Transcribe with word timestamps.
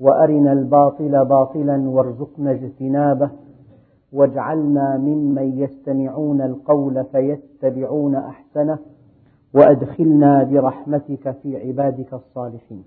وأرنا 0.00 0.52
الباطل 0.52 1.24
باطلا 1.24 1.88
وارزقنا 1.88 2.50
اجتنابه 2.50 3.30
واجعلنا 4.12 4.96
ممن 4.96 5.58
يستمعون 5.58 6.42
القول 6.42 7.04
فيتبعون 7.04 8.14
أحسنه 8.14 8.78
وأدخلنا 9.54 10.44
برحمتك 10.44 11.30
في 11.30 11.56
عبادك 11.56 12.14
الصالحين. 12.14 12.84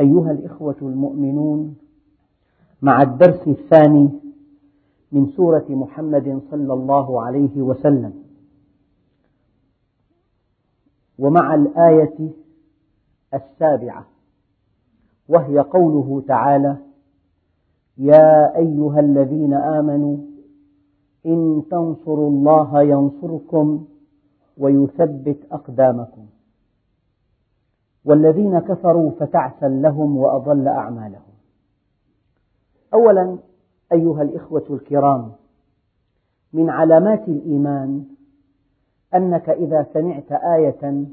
أيها 0.00 0.30
الإخوة 0.30 0.76
المؤمنون 0.82 1.76
مع 2.82 3.02
الدرس 3.02 3.48
الثاني 3.48 4.10
من 5.12 5.26
سورة 5.26 5.64
محمد 5.68 6.42
صلى 6.50 6.72
الله 6.72 7.22
عليه 7.22 7.62
وسلم 7.62 8.12
ومع 11.18 11.54
الآية 11.54 12.30
السابعة 13.34 14.06
وهي 15.32 15.58
قوله 15.58 16.22
تعالى 16.28 16.76
يا 17.98 18.56
أيها 18.56 19.00
الذين 19.00 19.54
آمنوا 19.54 20.16
إن 21.26 21.62
تنصروا 21.70 22.30
الله 22.30 22.82
ينصركم 22.82 23.84
ويثبت 24.58 25.38
أقدامكم. 25.52 26.26
والذين 28.04 28.58
كفروا 28.58 29.10
فتعسا 29.10 29.68
لهم 29.68 30.16
وأضل 30.16 30.68
أعمالهم. 30.68 31.32
أولا 32.94 33.38
أيها 33.92 34.22
الإخوة 34.22 34.64
الكرام 34.70 35.32
من 36.52 36.70
علامات 36.70 37.28
الإيمان 37.28 38.04
أنك 39.14 39.48
إذا 39.48 39.86
سمعت 39.92 40.32
آية 40.32 41.04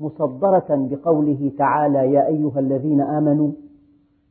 مصدرة 0.00 0.66
بقوله 0.68 1.52
تعالى 1.58 2.12
يا 2.12 2.26
أيها 2.26 2.60
الذين 2.60 3.00
آمنوا 3.00 3.52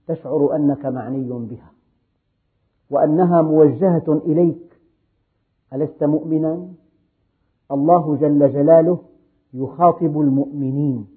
تشعر 0.07 0.55
أنك 0.55 0.85
معني 0.85 1.29
بها 1.29 1.71
وأنها 2.89 3.41
موجهة 3.41 4.21
إليك. 4.25 4.79
ألست 5.73 6.03
مؤمنا؟ 6.03 6.67
الله 7.71 8.15
جل 8.15 8.53
جلاله 8.53 8.99
يخاطب 9.53 10.21
المؤمنين. 10.21 11.07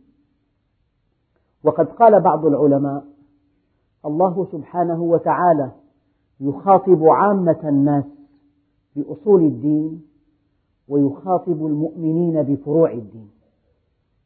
وقد 1.64 1.86
قال 1.86 2.20
بعض 2.20 2.46
العلماء 2.46 3.04
الله 4.06 4.46
سبحانه 4.52 5.02
وتعالى 5.02 5.70
يخاطب 6.40 7.04
عامة 7.04 7.68
الناس 7.68 8.04
بأصول 8.96 9.42
الدين 9.42 10.02
ويخاطب 10.88 11.66
المؤمنين 11.66 12.42
بفروع 12.42 12.92
الدين. 12.92 13.37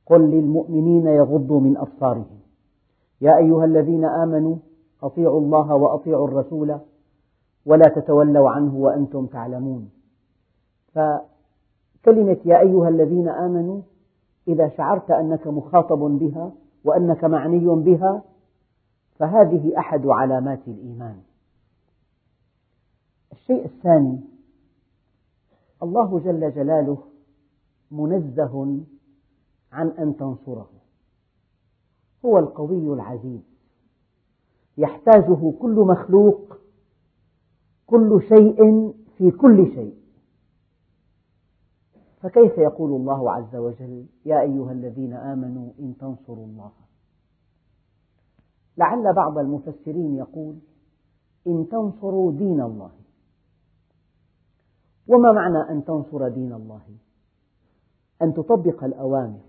قل 0.06 0.20
للمؤمنين 0.20 1.06
يغضوا 1.06 1.60
من 1.60 1.76
أبصارهم. 1.76 2.40
يا 3.20 3.36
أيها 3.36 3.64
الذين 3.64 4.04
آمنوا 4.04 4.56
أطيعوا 5.02 5.40
الله 5.40 5.74
وأطيعوا 5.74 6.28
الرسول 6.28 6.78
ولا 7.66 7.88
تتولوا 7.88 8.50
عنه 8.50 8.76
وأنتم 8.76 9.26
تعلمون. 9.26 9.90
فكلمة 10.94 12.38
يا 12.44 12.60
أيها 12.60 12.88
الذين 12.88 13.28
آمنوا 13.28 13.80
إذا 14.48 14.68
شعرت 14.68 15.10
أنك 15.10 15.46
مخاطب 15.46 15.98
بها 15.98 16.52
وأنك 16.84 17.24
معني 17.24 17.66
بها 17.66 18.22
فهذه 19.18 19.78
أحد 19.78 20.06
علامات 20.06 20.68
الإيمان. 20.68 21.16
الشيء 23.32 23.64
الثاني 23.64 24.20
الله 25.82 26.18
جل 26.18 26.54
جلاله 26.54 26.98
منزه 27.90 28.78
عن 29.72 29.88
أن 29.88 30.16
تنصره. 30.16 30.70
هو 32.24 32.38
القوي 32.38 32.94
العزيز. 32.94 33.40
يحتاجه 34.78 35.52
كل 35.60 35.74
مخلوق 35.74 36.56
كل 37.86 38.22
شيء 38.28 38.92
في 39.18 39.30
كل 39.30 39.72
شيء. 39.74 40.02
فكيف 42.20 42.58
يقول 42.58 43.00
الله 43.00 43.32
عز 43.32 43.56
وجل 43.56 44.06
يا 44.24 44.40
أيها 44.40 44.72
الذين 44.72 45.12
آمنوا 45.12 45.70
إن 45.78 45.94
تنصروا 46.00 46.46
الله؟ 46.46 46.72
لعل 48.76 49.14
بعض 49.14 49.38
المفسرين 49.38 50.16
يقول 50.16 50.58
إن 51.46 51.68
تنصروا 51.68 52.32
دين 52.32 52.60
الله. 52.60 52.90
وما 55.08 55.32
معنى 55.32 55.58
أن 55.58 55.84
تنصر 55.84 56.28
دين 56.28 56.52
الله؟ 56.52 56.82
أن 58.22 58.34
تطبق 58.34 58.84
الأوامر. 58.84 59.40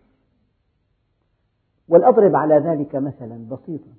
ولأضرب 1.87 2.35
على 2.35 2.55
ذلك 2.55 2.95
مثلا 2.95 3.49
بسيطا. 3.49 3.93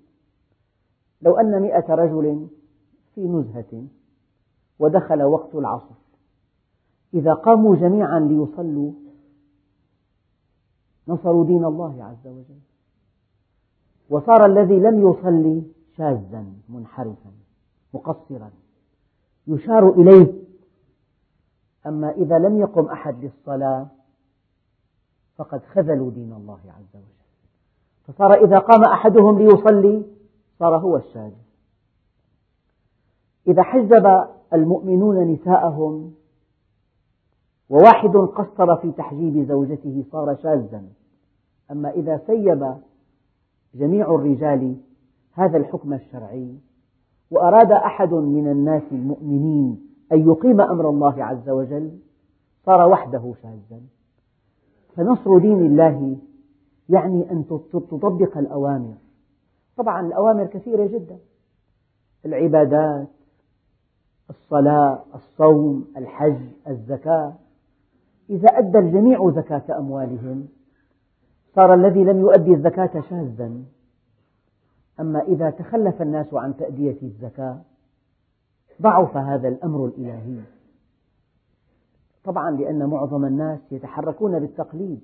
لو 1.22 1.36
أن 1.36 1.62
مئة 1.62 1.94
رجل 1.94 2.48
في 3.14 3.20
نزهة 3.28 3.86
ودخل 4.78 5.22
وقت 5.22 5.54
العصر 5.54 5.94
إذا 7.14 7.34
قاموا 7.34 7.76
جميعا 7.76 8.20
ليصلوا 8.20 8.92
نصروا 11.08 11.44
دين 11.44 11.64
الله 11.64 12.04
عز 12.04 12.26
وجل. 12.26 12.60
وصار 14.10 14.46
الذي 14.46 14.80
لم 14.80 15.10
يصلي 15.10 15.62
شاذا 15.96 16.44
منحرفا 16.68 17.32
مقصرا 17.94 18.50
يشار 19.46 19.88
إليه. 19.90 20.44
أما 21.86 22.10
إذا 22.10 22.38
لم 22.38 22.58
يقم 22.58 22.86
أحد 22.86 23.24
للصلاة 23.24 23.88
فقد 25.36 25.62
خذلوا 25.64 26.10
دين 26.10 26.32
الله 26.32 26.60
عز 26.66 26.94
وجل. 26.94 27.23
فصار 28.06 28.34
إذا 28.34 28.58
قام 28.58 28.82
أحدهم 28.84 29.38
ليصلي 29.38 30.02
صار 30.58 30.76
هو 30.76 30.96
الشاذ 30.96 31.32
إذا 33.48 33.62
حجب 33.62 34.24
المؤمنون 34.52 35.32
نساءهم 35.32 36.14
وواحد 37.70 38.16
قصر 38.16 38.76
في 38.76 38.92
تحجيب 38.92 39.48
زوجته 39.48 40.04
صار 40.12 40.36
شاذا. 40.36 40.82
أما 41.70 41.90
إذا 41.90 42.20
سيب 42.26 42.74
جميع 43.74 44.14
الرجال 44.14 44.76
هذا 45.32 45.56
الحكم 45.56 45.92
الشرعي 45.92 46.54
وأراد 47.30 47.72
أحد 47.72 48.12
من 48.12 48.50
الناس 48.50 48.82
المؤمنين 48.92 49.88
أن 50.12 50.30
يقيم 50.30 50.60
أمر 50.60 50.88
الله 50.88 51.24
عز 51.24 51.48
وجل 51.48 51.98
صار 52.66 52.88
وحده 52.90 53.34
شاذا. 53.42 53.80
فنصر 54.96 55.38
دين 55.38 55.66
الله 55.66 56.16
يعني 56.88 57.30
أن 57.30 57.44
تطبق 57.72 58.38
الأوامر. 58.38 58.94
طبعا 59.76 60.06
الأوامر 60.06 60.46
كثيرة 60.46 60.86
جدا. 60.86 61.18
العبادات 62.26 63.08
الصلاة 64.30 65.04
الصوم 65.14 65.86
الحج 65.96 66.40
الزكاة. 66.68 67.34
إذا 68.30 68.48
أدى 68.48 68.78
الجميع 68.78 69.30
زكاة 69.30 69.78
أموالهم 69.78 70.48
صار 71.54 71.74
الذي 71.74 72.04
لم 72.04 72.20
يؤدي 72.20 72.54
الزكاة 72.54 73.00
شاذا. 73.10 73.52
أما 75.00 75.22
إذا 75.22 75.50
تخلف 75.50 76.02
الناس 76.02 76.34
عن 76.34 76.56
تأدية 76.56 76.96
الزكاة 77.02 77.60
ضعف 78.82 79.16
هذا 79.16 79.48
الأمر 79.48 79.86
الإلهي. 79.86 80.40
طبعا 82.24 82.50
لأن 82.50 82.86
معظم 82.86 83.24
الناس 83.24 83.72
يتحركون 83.72 84.38
بالتقليد. 84.38 85.00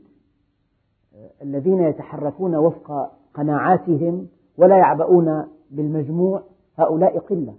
الذين 1.43 1.83
يتحركون 1.83 2.57
وفق 2.57 3.11
قناعاتهم 3.35 4.27
ولا 4.59 4.77
يعبؤون 4.77 5.47
بالمجموع 5.71 6.43
هؤلاء 6.79 7.19
قلة. 7.19 7.55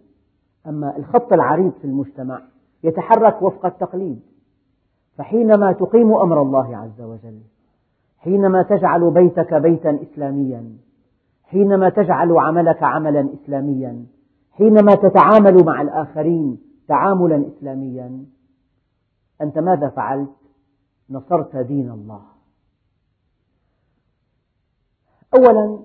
أما 0.67 0.97
الخط 0.97 1.33
العريض 1.33 1.71
في 1.71 1.85
المجتمع 1.85 2.41
يتحرك 2.83 3.41
وفق 3.41 3.65
التقليد. 3.65 4.19
فحينما 5.17 5.71
تقيم 5.71 6.13
أمر 6.13 6.41
الله 6.41 6.77
عز 6.77 7.01
وجل 7.01 7.39
حينما 8.17 8.63
تجعل 8.63 9.11
بيتك 9.11 9.53
بيتا 9.53 9.99
إسلاميا 10.01 10.77
حينما 11.43 11.89
تجعل 11.89 12.37
عملك 12.37 12.83
عملا 12.83 13.29
إسلاميا 13.33 14.05
حينما 14.51 14.95
تتعامل 14.95 15.65
مع 15.65 15.81
الآخرين 15.81 16.59
تعاملا 16.87 17.45
إسلاميا 17.47 18.25
أنت 19.41 19.57
ماذا 19.57 19.89
فعلت؟ 19.89 20.29
نصرت 21.09 21.55
دين 21.55 21.91
الله. 21.91 22.21
أولا 25.35 25.79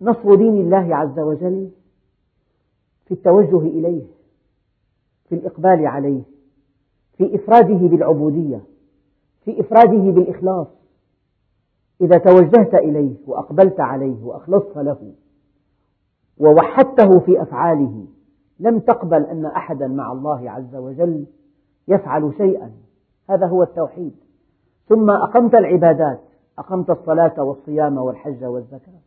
نصر 0.00 0.34
دين 0.34 0.60
الله 0.60 0.96
عز 0.96 1.18
وجل 1.18 1.70
في 3.04 3.14
التوجه 3.14 3.58
إليه 3.58 4.02
في 5.28 5.34
الإقبال 5.34 5.86
عليه 5.86 6.22
في 7.16 7.34
إفراده 7.36 7.86
بالعبودية 7.88 8.60
في 9.44 9.60
إفراده 9.60 10.10
بالإخلاص. 10.10 10.66
إذا 12.00 12.18
توجهت 12.18 12.74
إليه 12.74 13.14
وأقبلت 13.26 13.80
عليه 13.80 14.24
وأخلصت 14.24 14.76
له 14.76 15.12
ووحدته 16.38 17.20
في 17.20 17.42
أفعاله 17.42 18.06
لم 18.60 18.78
تقبل 18.78 19.24
أن 19.24 19.46
أحدا 19.46 19.86
مع 19.86 20.12
الله 20.12 20.50
عز 20.50 20.74
وجل 20.74 21.26
يفعل 21.88 22.34
شيئا. 22.36 22.72
هذا 23.30 23.46
هو 23.46 23.62
التوحيد. 23.62 24.12
ثم 24.88 25.10
أقمت 25.10 25.54
العبادات. 25.54 26.20
أقمت 26.62 26.90
الصلاة 26.90 27.42
والصيام 27.42 27.98
والحج 27.98 28.44
والزكاة. 28.44 29.00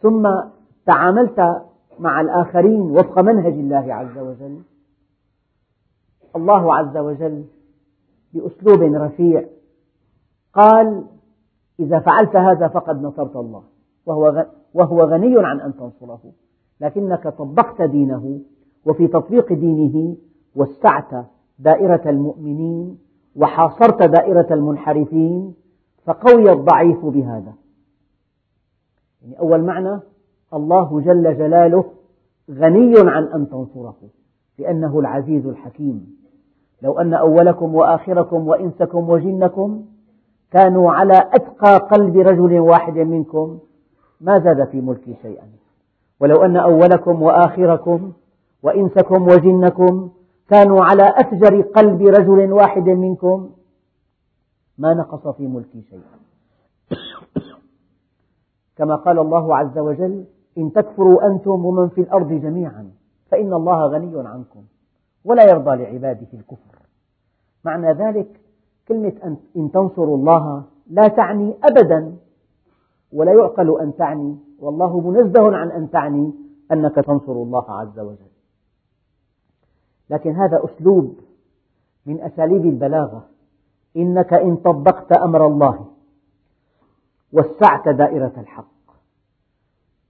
ثم 0.00 0.28
تعاملت 0.86 1.62
مع 1.98 2.20
الآخرين 2.20 2.80
وفق 2.80 3.18
منهج 3.18 3.52
الله 3.52 3.94
عز 3.94 4.18
وجل. 4.18 4.62
الله 6.36 6.74
عز 6.74 6.96
وجل 6.96 7.44
بأسلوب 8.34 8.82
رفيع 8.94 9.44
قال 10.52 11.04
إذا 11.80 11.98
فعلت 11.98 12.36
هذا 12.36 12.68
فقد 12.68 13.02
نصرت 13.02 13.36
الله 13.36 13.62
وهو 14.06 14.46
وهو 14.74 15.02
غني 15.02 15.34
عن 15.38 15.60
أن 15.60 15.76
تنصره. 15.76 16.20
لكنك 16.80 17.28
طبقت 17.28 17.82
دينه 17.82 18.40
وفي 18.86 19.08
تطبيق 19.08 19.52
دينه 19.52 20.16
وسعت 20.56 21.26
دائرة 21.58 22.10
المؤمنين 22.10 22.98
وحاصرت 23.36 24.02
دائرة 24.02 24.46
المنحرفين 24.50 25.54
فقوي 26.08 26.52
الضعيف 26.52 27.04
بهذا. 27.06 27.52
يعني 29.22 29.38
أول 29.38 29.62
معنى 29.62 30.00
الله 30.54 31.00
جل 31.00 31.38
جلاله 31.38 31.84
غني 32.50 32.94
عن 32.98 33.24
أن 33.24 33.48
تنصره 33.48 33.96
لأنه 34.58 34.98
العزيز 34.98 35.46
الحكيم. 35.46 36.18
لو 36.82 36.98
أن 36.98 37.14
أولكم 37.14 37.74
وآخركم 37.74 38.48
وإنسكم 38.48 39.10
وجنكم 39.10 39.84
كانوا 40.50 40.92
على 40.92 41.30
أتقى 41.32 41.78
قلب 41.78 42.16
رجل 42.16 42.58
واحد 42.60 42.98
منكم 42.98 43.58
ما 44.20 44.38
زاد 44.38 44.68
في 44.68 44.80
ملكي 44.80 45.16
شيئا. 45.22 45.44
ولو 46.20 46.44
أن 46.44 46.56
أولكم 46.56 47.22
وآخركم 47.22 48.12
وإنسكم 48.62 49.22
وجنكم 49.22 50.10
كانوا 50.50 50.84
على 50.84 51.02
أفجر 51.02 51.60
قلب 51.60 52.02
رجل 52.02 52.52
واحد 52.52 52.88
منكم 52.88 53.50
ما 54.78 54.94
نقص 54.94 55.28
في 55.36 55.46
ملكي 55.46 55.82
شيئا. 55.82 56.18
كما 58.76 58.96
قال 58.96 59.18
الله 59.18 59.56
عز 59.56 59.78
وجل 59.78 60.24
إن 60.58 60.72
تكفروا 60.72 61.26
أنتم 61.26 61.64
ومن 61.64 61.88
في 61.88 62.00
الأرض 62.00 62.32
جميعا 62.32 62.90
فإن 63.30 63.52
الله 63.54 63.86
غني 63.86 64.28
عنكم 64.28 64.62
ولا 65.24 65.50
يرضى 65.50 65.76
لعباده 65.76 66.26
الكفر. 66.34 66.78
معنى 67.64 67.92
ذلك 67.92 68.40
كلمة 68.88 69.36
إن 69.56 69.70
تنصروا 69.70 70.16
الله 70.16 70.64
لا 70.90 71.08
تعني 71.08 71.54
أبدا 71.64 72.16
ولا 73.12 73.32
يعقل 73.32 73.80
أن 73.80 73.96
تعني 73.96 74.36
والله 74.58 75.00
منزه 75.00 75.56
عن 75.56 75.70
أن 75.70 75.90
تعني 75.90 76.32
أنك 76.72 76.94
تنصر 76.94 77.32
الله 77.32 77.70
عز 77.70 77.98
وجل. 77.98 78.32
لكن 80.10 80.30
هذا 80.30 80.64
أسلوب 80.64 81.16
من 82.06 82.20
أساليب 82.20 82.64
البلاغة. 82.64 83.26
إنك 83.98 84.34
إن 84.34 84.56
طبقت 84.56 85.12
أمر 85.12 85.46
الله 85.46 85.86
وسعت 87.32 87.88
دائرة 87.88 88.32
الحق 88.36 88.78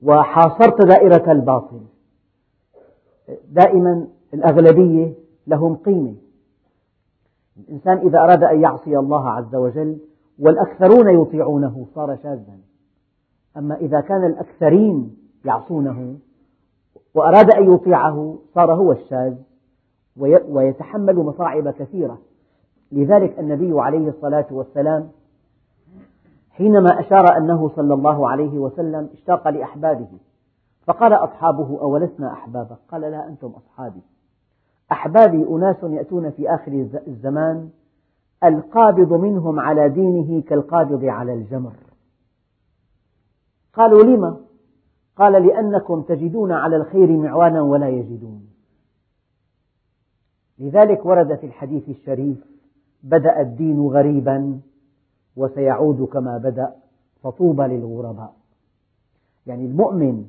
وحاصرت 0.02 0.82
دائرة 0.86 1.32
الباطل. 1.32 1.80
دائما 3.48 4.06
الأغلبية 4.34 5.14
لهم 5.46 5.76
قيمة. 5.76 6.14
الإنسان 7.56 7.98
إذا 7.98 8.18
أراد 8.18 8.44
أن 8.44 8.60
يعصي 8.62 8.98
الله 8.98 9.30
عز 9.30 9.54
وجل 9.54 9.98
والأكثرون 10.38 11.22
يطيعونه 11.22 11.86
صار 11.94 12.16
شاذا. 12.22 12.58
أما 13.56 13.76
إذا 13.76 14.00
كان 14.00 14.24
الأكثرين 14.24 15.16
يعصونه 15.44 16.18
وأراد 17.14 17.50
أن 17.50 17.72
يطيعه 17.74 18.38
صار 18.54 18.74
هو 18.74 18.92
الشاذ 18.92 19.34
ويتحمل 20.48 21.16
مصاعب 21.16 21.70
كثيرة. 21.70 22.18
لذلك 22.92 23.38
النبي 23.38 23.80
عليه 23.80 24.08
الصلاة 24.08 24.46
والسلام 24.50 25.08
حينما 26.50 27.00
أشار 27.00 27.36
أنه 27.36 27.68
صلى 27.76 27.94
الله 27.94 28.28
عليه 28.28 28.58
وسلم 28.58 29.08
اشتاق 29.12 29.48
لأحبابه 29.48 30.08
فقال 30.86 31.12
أصحابه 31.12 31.80
أولسنا 31.80 32.32
أحبابك؟ 32.32 32.76
قال 32.88 33.00
لا 33.00 33.28
أنتم 33.28 33.48
أصحابي. 33.48 34.00
أحبابي 34.92 35.46
أناس 35.48 35.76
يأتون 35.82 36.30
في 36.30 36.54
آخر 36.54 36.88
الزمان 37.06 37.70
القابض 38.44 39.12
منهم 39.12 39.60
على 39.60 39.88
دينه 39.88 40.42
كالقابض 40.42 41.04
على 41.04 41.34
الجمر. 41.34 41.72
قالوا 43.74 44.02
لم؟ 44.02 44.36
قال 45.16 45.46
لأنكم 45.46 46.02
تجدون 46.02 46.52
على 46.52 46.76
الخير 46.76 47.16
معوانا 47.16 47.62
ولا 47.62 47.88
يجدون. 47.88 48.48
لذلك 50.58 51.06
ورد 51.06 51.34
في 51.34 51.46
الحديث 51.46 51.88
الشريف 51.88 52.38
بدأ 53.02 53.40
الدين 53.40 53.80
غريبا 53.80 54.60
وسيعود 55.36 56.04
كما 56.04 56.38
بدأ 56.38 56.74
فطوبى 57.22 57.62
للغرباء. 57.62 58.34
يعني 59.46 59.66
المؤمن 59.66 60.26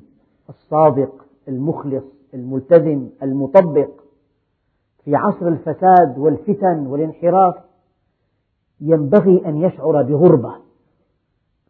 الصادق 0.48 1.26
المخلص 1.48 2.04
الملتزم 2.34 3.08
المطبق 3.22 3.90
في 5.04 5.16
عصر 5.16 5.48
الفساد 5.48 6.18
والفتن 6.18 6.86
والانحراف 6.86 7.54
ينبغي 8.80 9.46
أن 9.46 9.56
يشعر 9.56 10.02
بغربة. 10.02 10.54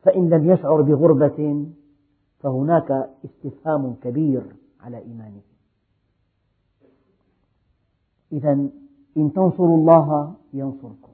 فإن 0.02 0.28
لم 0.28 0.50
يشعر 0.50 0.82
بغربة 0.82 1.66
فهناك 2.38 3.10
استفهام 3.24 3.94
كبير 4.02 4.42
على 4.80 4.98
إيمانه. 4.98 5.40
إذا 8.32 8.52
إن 9.16 9.32
تنصروا 9.32 9.76
الله 9.76 10.34
ينصركم. 10.52 11.12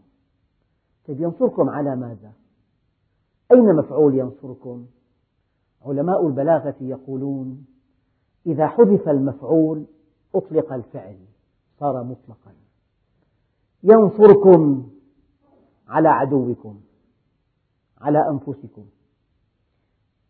طيب 1.08 1.20
ينصركم 1.20 1.70
على 1.70 1.96
ماذا؟ 1.96 2.32
أين 3.52 3.76
مفعول 3.76 4.14
ينصركم؟ 4.14 4.86
علماء 5.86 6.26
البلاغة 6.26 6.74
يقولون 6.80 7.66
إذا 8.46 8.66
حذف 8.66 9.08
المفعول 9.08 9.84
أطلق 10.34 10.72
الفعل 10.72 11.18
صار 11.80 12.04
مطلقا. 12.04 12.52
ينصركم 13.82 14.88
على 15.88 16.08
عدوكم 16.08 16.80
على 17.98 18.28
أنفسكم. 18.28 18.84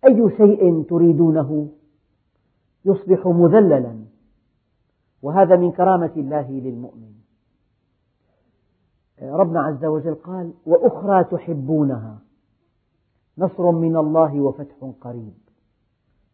أي 0.05 0.37
شيء 0.37 0.83
تريدونه؟ 0.83 1.69
يصبح 2.85 3.27
مذللا. 3.27 4.05
وهذا 5.23 5.57
من 5.57 5.73
كرامة 5.73 6.13
الله 6.17 6.51
للمؤمن. 6.51 7.26
ربنا 9.23 9.61
عز 9.61 9.85
وجل 9.85 10.15
قال 10.15 10.53
وأخرى 10.67 11.25
تحبونها. 11.25 12.19
نصر 13.39 13.71
من 13.71 13.97
الله 13.97 14.41
وفتح 14.41 14.93
قريب. 15.01 15.35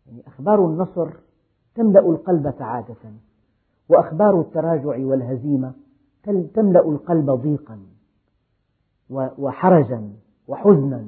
يعني 0.06 0.22
أخبار 0.26 0.66
النصر 0.66 1.10
تملأ 1.74 2.00
القلب 2.00 2.54
سعادة 2.58 3.12
وأخبار 3.88 4.40
التراجع 4.40 5.06
والهزيمة 5.06 5.72
تملأ 6.54 6.88
القلب 6.88 7.30
ضيقا 7.30 7.78
وحرجا 9.10 10.12
وحزنا. 10.48 11.06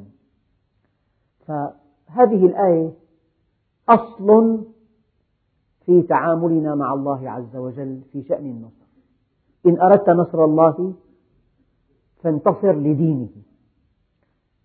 فهذه 1.47 2.47
الآية 2.47 2.93
أصل 3.89 4.59
في 5.87 6.03
تعاملنا 6.03 6.75
مع 6.75 6.95
الله 6.95 7.31
عز 7.31 7.57
وجل 7.57 8.01
في 8.13 8.23
شأن 8.23 8.47
النصر. 8.47 8.85
إن 9.67 9.81
أردت 9.81 10.11
نصر 10.11 10.45
الله 10.45 10.95
فانتصر 12.25 12.73
لدينه. 12.73 13.29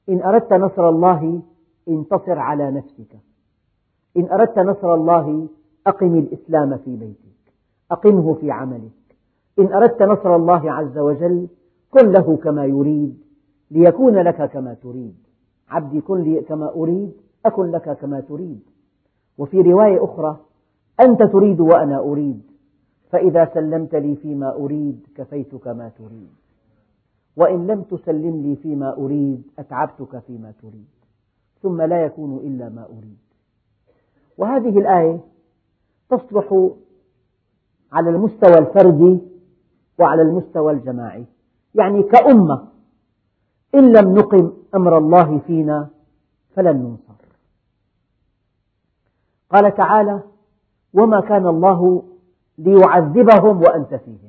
إن 0.09 0.21
أردت 0.21 0.53
نصر 0.53 0.89
الله 0.89 1.41
انتصر 1.87 2.39
على 2.39 2.71
نفسك. 2.71 3.17
إن 4.17 4.31
أردت 4.31 4.59
نصر 4.59 4.93
الله 4.93 5.47
أقم 5.87 6.17
الإسلام 6.17 6.77
في 6.77 6.95
بيتك. 6.95 7.53
أقمه 7.91 8.33
في 8.33 8.51
عملك. 8.51 9.17
إن 9.59 9.73
أردت 9.73 10.01
نصر 10.03 10.35
الله 10.35 10.71
عز 10.71 10.97
وجل 10.97 11.47
كن 11.91 12.11
له 12.11 12.37
كما 12.37 12.65
يريد 12.65 13.17
ليكون 13.71 14.15
لك 14.15 14.49
كما 14.49 14.73
تريد. 14.73 15.15
عبدي 15.69 16.01
كن 16.01 16.21
لي 16.21 16.41
كما 16.41 16.73
أريد 16.75 17.11
أكن 17.45 17.71
لك 17.71 17.97
كما 17.97 18.19
تريد. 18.19 18.59
وفي 19.37 19.61
رواية 19.61 20.03
أخرى 20.03 20.37
أنت 20.99 21.23
تريد 21.23 21.59
وأنا 21.59 21.99
أريد. 21.99 22.41
فإذا 23.09 23.45
سلمت 23.53 23.95
لي 23.95 24.15
فيما 24.15 24.55
أريد 24.55 25.07
كفيتك 25.15 25.67
ما 25.67 25.91
تريد. 25.97 26.38
وإن 27.39 27.67
لم 27.67 27.81
تسلم 27.81 28.41
لي 28.41 28.55
فيما 28.55 28.97
أريد 28.97 29.43
أتعبتك 29.59 30.19
فيما 30.19 30.53
تريد. 30.61 30.87
ثم 31.61 31.81
لا 31.81 32.05
يكون 32.05 32.37
إلا 32.37 32.69
ما 32.69 32.85
أريد. 32.85 33.17
وهذه 34.37 34.79
الآية 34.79 35.19
تصلح 36.09 36.69
على 37.91 38.09
المستوى 38.09 38.57
الفردي 38.57 39.19
وعلى 39.99 40.21
المستوى 40.21 40.71
الجماعي. 40.71 41.25
يعني 41.75 42.03
كأمة 42.03 42.67
إن 43.75 43.91
لم 43.97 44.13
نقم 44.13 44.53
أمر 44.75 44.97
الله 44.97 45.39
فينا 45.39 45.89
فلن 46.55 46.77
ننصر. 46.77 47.19
قال 49.49 49.75
تعالى 49.75 50.23
وما 50.93 51.21
كان 51.21 51.47
الله 51.47 52.03
ليعذبهم 52.57 53.61
وأنت 53.61 53.95
فيهم. 53.95 54.28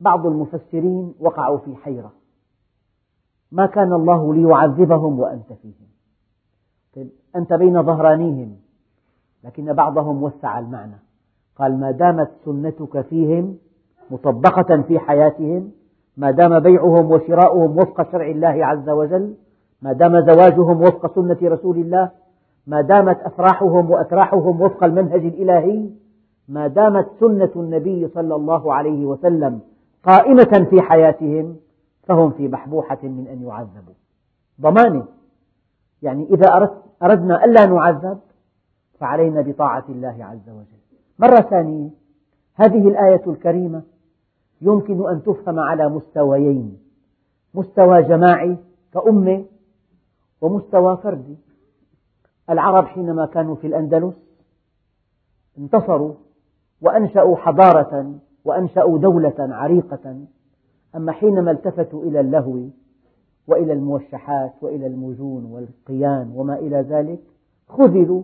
بعض 0.00 0.26
المفسرين 0.26 1.14
وقعوا 1.20 1.58
في 1.58 1.76
حيرة. 1.76 2.12
ما 3.52 3.66
كان 3.66 3.92
الله 3.92 4.34
ليعذبهم 4.34 5.20
وأنت 5.20 5.52
فيهم. 5.62 5.88
طيب 6.94 7.10
أنت 7.36 7.52
بين 7.52 7.82
ظهرانيهم 7.82 8.56
لكن 9.44 9.72
بعضهم 9.72 10.22
وسع 10.22 10.58
المعنى. 10.58 10.98
قال 11.56 11.80
ما 11.80 11.90
دامت 11.90 12.30
سنتك 12.44 13.00
فيهم 13.00 13.58
مطبقة 14.10 14.82
في 14.82 14.98
حياتهم 14.98 15.70
ما 16.16 16.30
دام 16.30 16.60
بيعهم 16.60 17.10
وشراؤهم 17.10 17.78
وفق 17.78 18.12
شرع 18.12 18.26
الله 18.26 18.66
عز 18.66 18.88
وجل 18.88 19.34
ما 19.82 19.92
دام 19.92 20.20
زواجهم 20.20 20.80
وفق 20.80 21.14
سنة 21.14 21.38
رسول 21.42 21.76
الله 21.78 22.10
ما 22.66 22.80
دامت 22.80 23.20
أفراحهم 23.20 23.90
وأتراحهم 23.90 24.60
وفق 24.60 24.84
المنهج 24.84 25.24
الإلهي 25.24 25.90
ما 26.48 26.66
دامت 26.66 27.06
سنة 27.20 27.50
النبي 27.56 28.08
صلى 28.08 28.34
الله 28.34 28.74
عليه 28.74 29.06
وسلم 29.06 29.60
قائمة 30.02 30.66
في 30.70 30.82
حياتهم 30.82 31.56
فهم 32.02 32.30
في 32.30 32.48
بحبوحة 32.48 32.98
من 33.02 33.26
أن 33.26 33.42
يعذبوا. 33.42 33.94
ضمانة. 34.60 35.06
يعني 36.02 36.26
إذا 36.30 36.76
أردنا 37.02 37.44
ألا 37.44 37.66
نعذب 37.66 38.18
فعلينا 39.00 39.40
بطاعة 39.40 39.84
الله 39.88 40.24
عز 40.24 40.48
وجل. 40.48 40.98
مرة 41.18 41.40
ثانية. 41.40 41.90
هذه 42.54 42.88
الآية 42.88 43.22
الكريمة 43.26 43.82
يمكن 44.60 45.08
أن 45.08 45.22
تفهم 45.22 45.58
على 45.58 45.88
مستويين. 45.88 46.78
مستوى 47.54 48.02
جماعي 48.02 48.56
كأمة 48.94 49.44
ومستوى 50.40 50.96
فردي. 50.96 51.36
العرب 52.50 52.84
حينما 52.84 53.26
كانوا 53.26 53.54
في 53.54 53.66
الأندلس 53.66 54.14
انتصروا 55.58 56.14
وأنشأوا 56.80 57.36
حضارة 57.36 58.18
وأنشأوا 58.48 58.98
دولة 58.98 59.34
عريقة. 59.38 60.20
أما 60.96 61.12
حينما 61.12 61.50
التفتوا 61.50 62.02
إلى 62.02 62.20
اللهو 62.20 62.60
وإلى 63.46 63.72
الموشحات 63.72 64.52
وإلى 64.60 64.86
المجون 64.86 65.44
والقيان 65.44 66.32
وما 66.34 66.58
إلى 66.58 66.80
ذلك 66.80 67.20
خذلوا 67.68 68.22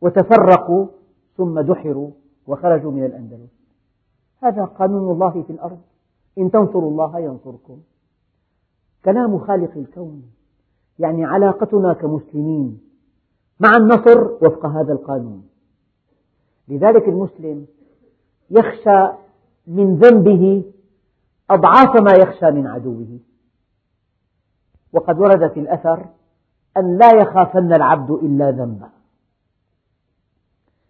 وتفرقوا 0.00 0.86
ثم 1.36 1.60
دحروا 1.60 2.10
وخرجوا 2.46 2.90
من 2.90 3.04
الأندلس. 3.04 3.50
هذا 4.42 4.64
قانون 4.64 5.12
الله 5.12 5.42
في 5.42 5.52
الأرض. 5.52 5.80
إن 6.38 6.50
تنصروا 6.50 6.90
الله 6.90 7.18
ينصركم. 7.18 7.78
كلام 9.04 9.38
خالق 9.38 9.76
الكون 9.76 10.22
يعني 10.98 11.24
علاقتنا 11.24 11.92
كمسلمين 11.92 12.80
مع 13.60 13.70
النصر 13.76 14.20
وفق 14.32 14.66
هذا 14.66 14.92
القانون. 14.92 15.42
لذلك 16.68 17.08
المسلم 17.08 17.66
يخشى 18.50 19.21
من 19.66 19.96
ذنبه 19.96 20.64
أضعاف 21.50 21.96
ما 21.96 22.12
يخشى 22.12 22.50
من 22.50 22.66
عدوه. 22.66 23.18
وقد 24.92 25.18
ورد 25.18 25.52
في 25.52 25.60
الأثر 25.60 26.06
أن 26.76 26.98
لا 26.98 27.12
يخافن 27.12 27.72
العبد 27.72 28.10
إلا 28.10 28.50
ذنبه. 28.50 28.88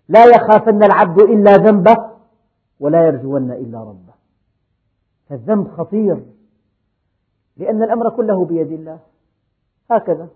لا 0.09 0.25
يخافن 0.25 0.83
العبد 0.83 1.21
إلا 1.23 1.53
ذنبه 1.53 1.97
ولا 2.81 3.07
يرجون 3.07 3.51
إلا 3.51 3.81
ربه. 3.81 4.13
فالذنب 5.29 5.69
خطير 5.69 6.23
لأن 7.57 7.83
الأمر 7.83 8.11
كله 8.11 8.45
بيد 8.45 8.73
الله. 8.73 8.99
هكذا. 9.91 10.29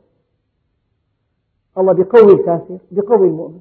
الله 1.78 1.92
بقوي 1.92 2.32
الكافر 2.32 2.78
بقوي 2.90 3.28
المؤمن 3.28 3.60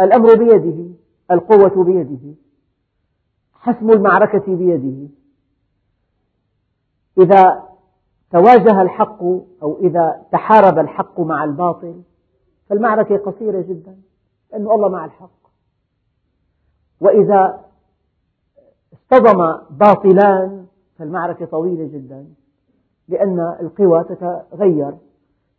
الأمر 0.00 0.34
بيده 0.34 0.90
القوة 1.30 1.84
بيده. 1.84 2.34
حسم 3.64 3.90
المعركة 3.90 4.56
بيده. 4.56 5.08
إذا 7.18 7.62
تواجه 8.30 8.82
الحق 8.82 9.22
أو 9.62 9.78
إذا 9.80 10.22
تحارب 10.32 10.78
الحق 10.78 11.20
مع 11.20 11.44
الباطل 11.44 12.02
فالمعركة 12.68 13.16
قصيرة 13.16 13.60
جدا 13.60 13.96
لأن 14.52 14.70
الله 14.70 14.88
مع 14.88 15.04
الحق. 15.04 15.30
وإذا 17.00 17.64
اصطدم 18.92 19.56
باطلان 19.70 20.66
فالمعركة 20.98 21.46
طويلة 21.46 21.86
جدا 21.86 22.26
لأن 23.08 23.56
القوى 23.60 24.04
تتغير 24.04 24.94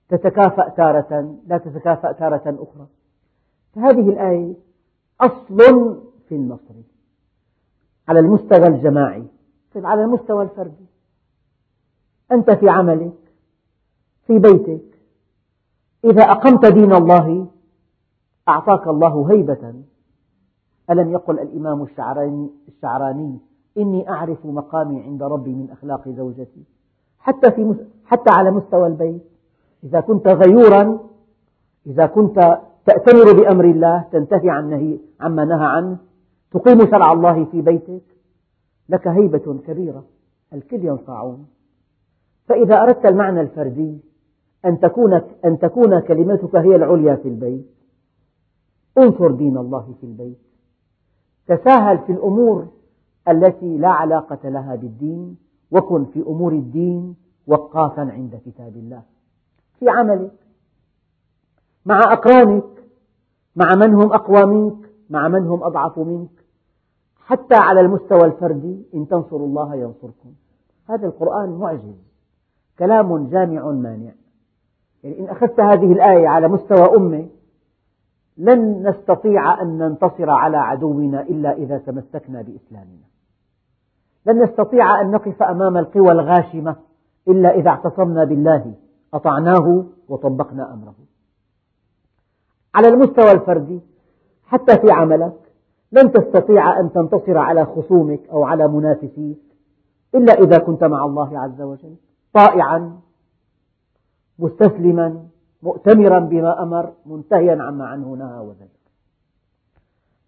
تتكافأ 0.09 0.69
تارة 0.69 1.35
لا 1.47 1.57
تتكافأ 1.57 2.11
تارة 2.11 2.43
أخرى. 2.45 2.87
فهذه 3.75 4.09
الآية 4.09 4.53
أصل 5.21 5.57
في 6.29 6.35
النصر 6.35 6.94
على 8.07 8.19
المستوى 8.19 8.67
الجماعي. 8.67 9.23
طيب 9.73 9.85
على 9.85 10.03
المستوى 10.03 10.43
الفردي. 10.43 10.85
أنت 12.31 12.51
في 12.51 12.69
عملك 12.69 13.13
في 14.27 14.39
بيتك. 14.39 14.81
إذا 16.03 16.23
أقمت 16.23 16.65
دين 16.65 16.93
الله 16.93 17.47
أعطاك 18.49 18.87
الله 18.87 19.31
هيبة. 19.31 19.73
ألم 20.89 21.11
يقل 21.11 21.39
الإمام 21.39 21.83
الشعراني, 22.67 23.39
إني 23.77 24.09
أعرف 24.09 24.45
مقامي 24.45 25.01
عند 25.01 25.23
ربي 25.23 25.53
من 25.53 25.69
أخلاق 25.71 26.09
زوجتي. 26.09 26.63
حتى, 27.19 27.51
في 27.51 27.75
حتى 28.05 28.31
على 28.31 28.51
مستوى 28.51 28.87
البيت. 28.87 29.23
إذا 29.83 29.99
كنت 29.99 30.27
غيورا 30.27 30.99
إذا 31.87 32.05
كنت 32.05 32.59
تأتمر 32.85 33.33
بأمر 33.33 33.65
الله 33.65 34.05
تنتهي 34.11 34.49
عن 34.49 34.99
عما 35.19 35.45
نهى 35.45 35.65
عنه 35.65 35.97
تقيم 36.51 36.91
شرع 36.91 37.13
الله 37.13 37.45
في 37.45 37.61
بيتك 37.61 38.03
لك 38.89 39.07
هيبة 39.07 39.59
كبيرة 39.67 40.05
الكل 40.53 40.85
ينصاعون 40.85 41.47
فإذا 42.47 42.81
أردت 42.81 43.05
المعنى 43.05 43.41
الفردي 43.41 43.99
أن 44.65 44.79
تكون, 44.79 45.13
أن 45.45 45.59
تكون 45.59 45.99
كلمتك 45.99 46.55
هي 46.55 46.75
العليا 46.75 47.15
في 47.15 47.27
البيت. 47.27 47.65
انصر 48.97 49.31
دين 49.31 49.57
الله 49.57 49.93
في 50.01 50.05
البيت. 50.07 50.37
تساهل 51.47 51.97
في 51.97 52.11
الأمور 52.11 52.67
التي 53.27 53.77
لا 53.77 53.89
علاقة 53.89 54.49
لها 54.49 54.75
بالدين 54.75 55.37
وكن 55.71 56.05
في 56.05 56.21
أمور 56.21 56.51
الدين 56.51 57.15
وقافا 57.47 58.01
عند 58.01 58.41
كتاب 58.45 58.75
الله. 58.75 59.03
في 59.79 59.89
عملك 59.89 60.31
مع 61.85 61.99
أقرانك 61.99 62.63
مع 63.55 63.75
من 63.75 63.93
هم 63.93 64.13
أقوى 64.13 64.45
منك 64.45 64.84
مع 65.09 65.27
من 65.27 65.47
هم 65.47 65.63
أضعف 65.63 65.99
منك. 65.99 66.45
حتى 67.25 67.55
على 67.55 67.79
المستوى 67.79 68.25
الفردي 68.25 68.85
إن 68.93 69.07
تنصروا 69.07 69.47
الله 69.47 69.75
ينصركم. 69.75 70.33
هذا 70.89 71.07
القرآن 71.07 71.49
معجز. 71.49 71.95
كلام 72.79 73.27
جامع 73.27 73.71
مانع. 73.71 74.11
يعني 75.03 75.19
إن 75.19 75.25
أخذت 75.25 75.59
هذه 75.59 75.91
الآية 75.91 76.27
على 76.27 76.47
مستوى 76.47 76.97
أمة 76.97 77.27
لن 78.37 78.89
نستطيع 78.89 79.61
أن 79.61 79.77
ننتصر 79.77 80.29
على 80.29 80.57
عدونا 80.57 81.21
إلا 81.21 81.53
إذا 81.53 81.77
تمسكنا 81.77 82.41
بإسلامنا. 82.41 83.05
لن 84.25 84.43
نستطيع 84.43 85.01
أن 85.01 85.11
نقف 85.11 85.43
أمام 85.43 85.77
القوى 85.77 86.11
الغاشمة 86.11 86.75
إلا 87.27 87.55
إذا 87.55 87.69
اعتصمنا 87.69 88.23
بالله 88.23 88.73
أطعناه 89.13 89.85
وطبقنا 90.09 90.73
أمره. 90.73 90.95
على 92.75 92.87
المستوى 92.87 93.31
الفردي 93.31 93.81
حتى 94.45 94.77
في 94.77 94.91
عملك. 94.91 95.33
لن 95.91 96.11
تستطيع 96.11 96.79
أن 96.79 96.91
تنتصر 96.91 97.37
على 97.37 97.65
خصومك 97.65 98.29
أو 98.29 98.43
على 98.43 98.67
منافسيك 98.67 99.41
إلا 100.15 100.33
إذا 100.33 100.57
كنت 100.57 100.83
مع 100.83 101.05
الله 101.05 101.39
عز 101.39 101.61
وجل. 101.61 101.95
طائعا 102.33 102.99
مستسلما 104.39 105.27
مؤتمرا 105.63 106.19
بما 106.19 106.63
أمر 106.63 106.93
منتهيا 107.05 107.63
عما 107.63 107.85
عنه 107.87 108.13
نهى 108.13 108.39
وزجر 108.39 108.67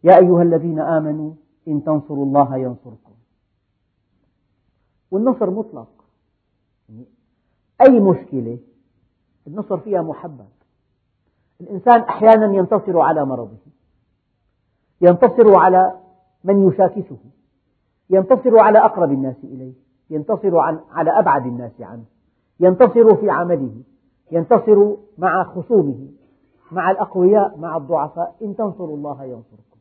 يا 0.04 0.18
أيها 0.18 0.42
الذين 0.42 0.80
آمنوا 0.80 1.32
إن 1.68 1.84
تنصروا 1.84 2.26
الله 2.26 2.58
ينصركم. 2.58 3.14
والنصر 5.12 5.50
مطلق. 5.50 5.88
أي 7.82 8.00
مشكلة 8.00 8.60
النصر 9.48 9.78
فيها 9.78 10.02
محبب 10.02 10.48
الإنسان 11.62 12.02
أحيانا 12.02 12.56
ينتصر 12.58 13.00
على 13.00 13.26
مرضه. 13.26 13.58
ينتصر 15.02 15.56
على 15.56 16.00
من 16.44 16.68
يشاكسه 16.68 17.18
ينتصر 18.10 18.60
على 18.60 18.80
أقرب 18.80 19.12
الناس 19.12 19.44
إليه 19.44 19.74
ينتصر 20.10 20.58
على 20.92 21.20
أبعد 21.20 21.46
الناس 21.46 21.82
عنه 21.82 22.04
ينتصر 22.60 23.16
في 23.16 23.30
عمله 23.30 23.84
ينتصر 24.32 24.96
مع 25.18 25.44
خصومه 25.44 26.08
مع 26.72 26.92
الأقوياء 26.92 27.58
مع 27.58 27.78
الضعفاء 27.78 28.36
إن 28.42 28.56
تنصروا 28.56 28.98
الله 28.98 29.24
ينصركم. 29.24 29.80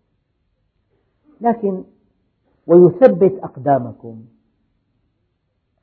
لكن 1.41 1.85
ويثبت 2.67 3.39
أقدامكم. 3.43 4.25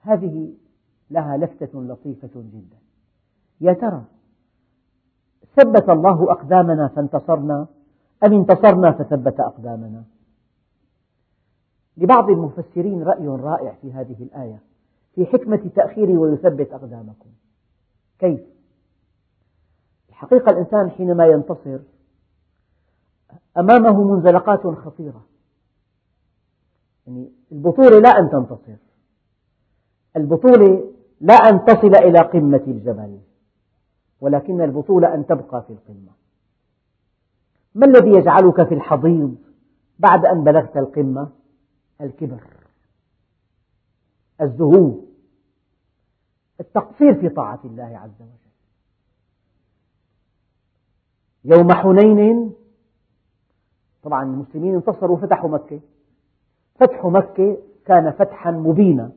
هذه 0.01 0.53
لها 1.09 1.37
لفتة 1.37 1.81
لطيفة 1.81 2.29
جدا. 2.35 2.77
يا 3.61 3.73
ترى 3.73 4.03
ثبت 5.55 5.89
الله 5.89 6.31
أقدامنا 6.31 6.87
فانتصرنا؟ 6.87 7.67
أم 8.25 8.33
انتصرنا 8.33 8.91
فثبت 8.91 9.39
أقدامنا. 9.39 10.03
لبعض 11.97 12.29
المفسرين 12.29 13.03
رأي 13.03 13.27
رائع 13.27 13.75
في 13.81 13.93
هذه 13.93 14.23
الآية 14.23 14.59
في 15.15 15.25
حكمة 15.25 15.69
تأخير 15.75 16.09
ويثبت 16.09 16.71
أقدامكم. 16.71 17.29
كيف؟ 18.19 18.41
الحقيقة 20.09 20.51
الإنسان 20.51 20.91
حينما 20.91 21.25
ينتصر 21.25 21.79
أمامه 23.57 24.03
منزلقات 24.03 24.67
خطيرة. 24.67 25.25
يعني 27.07 27.31
البطولة 27.51 27.99
لا 27.99 28.09
أن 28.09 28.29
تنتصر. 28.29 28.77
البطولة 30.17 30.91
لا 31.21 31.33
أن 31.33 31.65
تصل 31.65 31.95
إلى 31.95 32.19
قمة 32.19 32.63
الجبل 32.67 33.19
ولكن 34.21 34.61
البطولة 34.61 35.13
أن 35.13 35.25
تبقى 35.25 35.63
في 35.63 35.73
القمة. 35.73 36.11
ما 37.75 37.85
الذي 37.85 38.09
يجعلك 38.09 38.67
في 38.67 38.73
الحضيض 38.73 39.35
بعد 39.99 40.25
أن 40.25 40.43
بلغت 40.43 40.77
القمة؟ 40.77 41.29
الكبر. 42.01 42.43
الزهو 44.41 44.99
التقصير 46.59 47.13
في 47.13 47.29
طاعة 47.29 47.59
الله 47.65 47.97
عز 47.97 48.21
وجل. 48.21 48.43
يوم 51.45 51.71
حنين 51.71 52.53
طبعا 54.03 54.23
المسلمين 54.23 54.75
انتصروا 54.75 55.17
وفتحوا 55.17 55.49
مكة. 55.49 55.79
فتح 56.75 57.05
مكة 57.05 57.57
كان 57.85 58.11
فتحا 58.11 58.51
مبينا. 58.51 59.11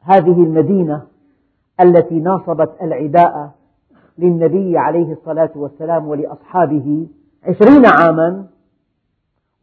هذه 0.00 0.44
المدينة 0.44 1.06
التي 1.80 2.14
ناصبت 2.20 2.76
العداء 2.82 3.54
للنبي 4.18 4.78
عليه 4.78 5.12
الصلاة 5.12 5.50
والسلام 5.54 6.08
ولأصحابه 6.08 7.06
عشرين 7.46 7.86
عاما 7.86 8.46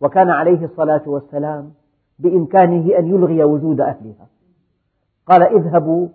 وكان 0.02 0.30
عليه 0.30 0.66
الصلاة 0.66 1.04
والسلام 1.06 1.74
بإمكانه 2.20 2.98
أن 2.98 3.08
يلغي 3.08 3.44
وجود 3.44 3.82
أهلها. 3.82 4.28
قال 5.28 5.44
اذهبوا 5.44 6.08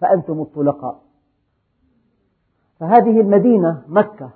فأنتم 0.00 0.40
الطلقاء. 0.40 1.00
فهذه 2.80 3.20
المدينة 3.20 3.82
مكة 3.88 4.30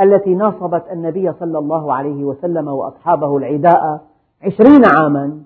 التي 0.00 0.34
ناصبت 0.34 0.84
النبي 0.92 1.32
صلى 1.32 1.58
الله 1.58 1.94
عليه 1.94 2.24
وسلم 2.24 2.68
وأصحابه 2.68 3.36
العداء 3.36 4.06
عشرين 4.42 4.84
عاما 4.84 5.42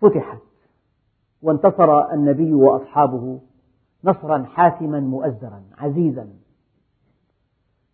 فتحت 0.00 0.42
وانتصر 1.42 2.12
النبي 2.12 2.54
وأصحابه 2.54 3.40
نصرا 4.04 4.42
حاسما 4.42 5.00
مؤزرا 5.00 5.62
عزيزا. 5.78 6.28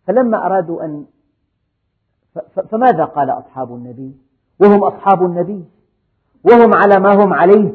فلما 0.07 0.45
أرادوا 0.45 0.85
أن 0.85 1.05
فماذا 2.69 3.05
قال 3.05 3.29
أصحاب 3.29 3.75
النبي؟ 3.75 4.11
وهم 4.59 4.83
أصحاب 4.83 5.25
النبي. 5.25 5.65
وهم 6.43 6.73
على 6.73 6.99
ما 6.99 7.23
هم 7.23 7.33
عليه 7.33 7.73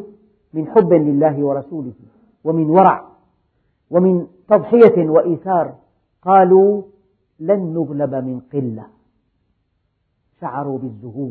من 0.52 0.66
حب 0.66 0.92
لله 0.92 1.44
ورسوله 1.44 1.92
ومن 2.44 2.70
ورع 2.70 3.08
ومن 3.90 4.26
تضحية 4.48 5.08
وإيثار. 5.08 5.74
قالوا 6.22 6.82
لن 7.40 7.74
نغلب 7.74 8.14
من 8.14 8.40
قلة. 8.40 8.86
شعروا 10.40 10.78
بالزهو 10.78 11.30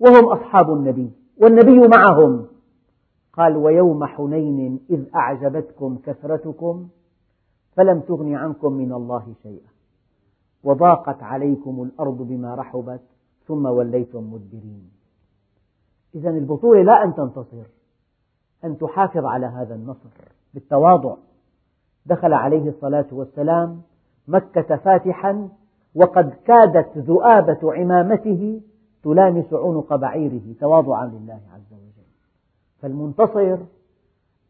وهم 0.00 0.24
أصحاب 0.28 0.72
النبي 0.72 1.10
والنبي 1.40 1.88
معهم. 1.88 2.46
قال 3.32 3.56
ويوم 3.56 4.04
حنين 4.04 4.80
إذ 4.90 5.04
أعجبتكم 5.14 5.98
كثرتكم 6.06 6.88
فلم 7.76 8.00
تغن 8.00 8.34
عنكم 8.34 8.72
من 8.72 8.92
الله 8.92 9.34
شيئا. 9.42 9.72
وضاقت 10.64 11.22
عليكم 11.22 11.82
الأرض 11.82 12.22
بما 12.22 12.54
رحبت 12.54 13.00
ثم 13.46 13.66
وليتم 13.66 14.32
مدبرين. 14.32 14.90
إذا 16.14 16.30
البطولة 16.30 16.82
لا 16.82 17.04
أن 17.04 17.14
تنتصر 17.14 17.64
أن 18.64 18.78
تحافظ 18.78 19.24
على 19.24 19.46
هذا 19.46 19.74
النصر 19.74 20.08
بالتواضع. 20.54 21.14
دخل 22.06 22.32
عليه 22.32 22.68
الصلاة 22.68 23.06
والسلام 23.12 23.82
مكة 24.28 24.76
فاتحا 24.76 25.48
وقد 25.94 26.34
كادت 26.44 26.98
ذؤابة 26.98 27.74
عمامته 27.74 28.60
تلامس 29.02 29.52
عنق 29.52 29.96
بعيره 29.96 30.54
تواضعا 30.60 31.06
لله 31.06 31.40
عز 31.54 31.72
وجل. 31.72 32.08
فالمنتصر 32.80 33.58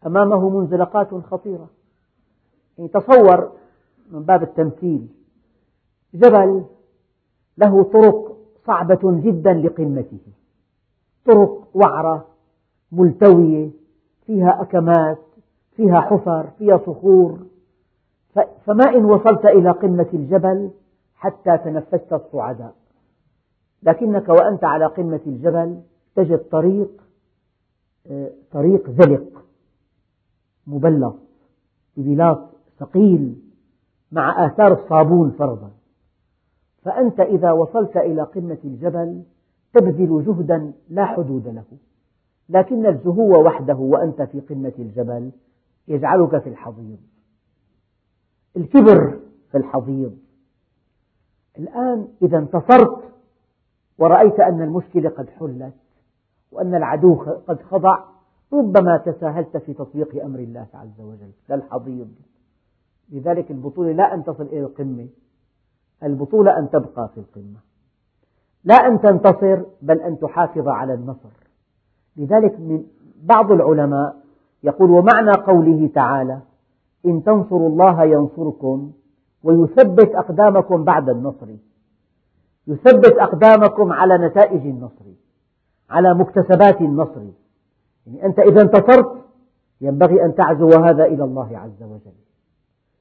أمامه 0.06 0.48
منزلقات 0.48 1.14
خطيرة. 1.14 1.68
تصور 2.76 3.52
من 4.11 4.22
باب 4.22 4.42
التمثيل. 4.42 5.08
جبل 6.14 6.64
له 7.58 7.82
طرق 7.82 8.37
صعبة 8.66 9.00
جدا 9.04 9.52
لقمته. 9.52 10.20
طرق 11.24 11.68
وعرة 11.74 12.26
ملتوية 12.92 13.70
فيها 14.26 14.62
أكمات 14.62 15.18
فيها 15.76 16.00
حفر 16.00 16.50
فيها 16.58 16.78
صخور. 16.78 17.38
فما 18.66 18.85
إن 18.85 19.04
وصلت 19.04 19.44
إلى 19.44 19.70
قمة 19.70 20.08
الجبل 20.14 20.70
حتى 21.14 21.58
تنفست 21.58 22.12
الصعداء. 22.12 22.74
لكنك 23.82 24.28
وأنت 24.28 24.64
على 24.64 24.87
قمة 24.87 25.20
الجبل 25.26 25.80
تجد 26.16 26.38
طريق 26.38 27.02
آه، 28.06 28.30
طريق 28.52 28.90
زلق 28.90 29.44
مبلط 30.66 31.16
ببلاط 31.96 32.51
ثقيل 32.78 33.42
مع 34.12 34.46
آثار 34.46 34.72
الصابون 34.72 35.30
فرضا. 35.30 35.70
فأنت 36.82 37.20
إذا 37.20 37.52
وصلت 37.52 37.96
إلى 37.96 38.22
قمة 38.22 38.58
الجبل 38.64 39.22
تبذل 39.74 40.24
جهدا 40.24 40.72
لا 40.88 41.04
حدود 41.04 41.48
له. 41.48 41.64
لكن 42.48 42.87
الزهو 42.87 43.46
وحده 43.46 43.74
وأنت 43.76 44.22
في 44.22 44.40
قمة 44.40 44.72
الجبل 44.78 45.30
يجعلك 45.88 46.38
في 46.38 46.48
الحضيض. 46.48 46.98
الكبر 48.56 49.18
في 49.50 49.58
الحضيض. 49.58 50.18
الآن 51.58 52.08
إذا 52.22 52.38
انتصرت 52.38 53.02
ورأيت 53.98 54.40
أن 54.40 54.62
المشكلة 54.62 55.11
قد 55.11 55.30
حلت 55.30 55.74
وأن 56.52 56.74
العدو 56.74 57.14
قد 57.48 57.62
خضع 57.62 58.04
ربما 58.52 58.96
تساهلت 58.96 59.56
في 59.56 59.74
تطبيق 59.74 60.24
أمر 60.24 60.38
الله 60.38 60.66
عز 60.74 61.00
وجل. 61.00 61.30
كالحضيض 61.48 62.08
لذلك 63.10 63.50
البطولة 63.50 63.92
لا 63.92 64.14
أن 64.14 64.24
تصل 64.24 64.42
إلى 64.42 64.60
القمة. 64.60 65.08
البطولة 66.02 66.58
أن 66.58 66.70
تبقى 66.70 67.08
في 67.14 67.20
القمة. 67.20 67.58
لا 68.64 68.74
أن 68.74 69.00
تنتصر 69.00 69.62
بل 69.82 70.00
أن 70.00 70.18
تحافظ 70.18 70.68
على 70.68 70.94
النصر. 70.94 71.28
لذلك 72.16 72.60
من 72.60 72.84
بعض 73.22 73.52
العلماء 73.52 74.16
يقول 74.62 74.90
ومعنى 74.90 75.30
قوله 75.30 75.90
تعالى 75.94 76.40
إن 77.06 77.24
تنصروا 77.24 77.68
الله 77.68 78.04
ينصركم 78.04 78.92
ويثبت 79.42 80.14
أقدامكم 80.14 80.84
بعد 80.84 81.08
النصر. 81.08 81.46
يثبت 82.66 83.12
أقدامكم 83.18 83.92
على 83.92 84.18
نتائج 84.18 84.66
النصر 84.66 85.04
على 85.90 86.14
مكتسبات 86.14 86.80
النصر. 86.80 87.22
يعني 88.06 88.26
أنت 88.26 88.38
إذا 88.38 88.62
انتصرت 88.62 89.22
ينبغي 89.80 90.24
أن 90.24 90.34
تعزو 90.34 90.68
هذا 90.68 91.04
إلى 91.04 91.24
الله 91.24 91.58
عز 91.58 91.82
وجل. 91.82 92.12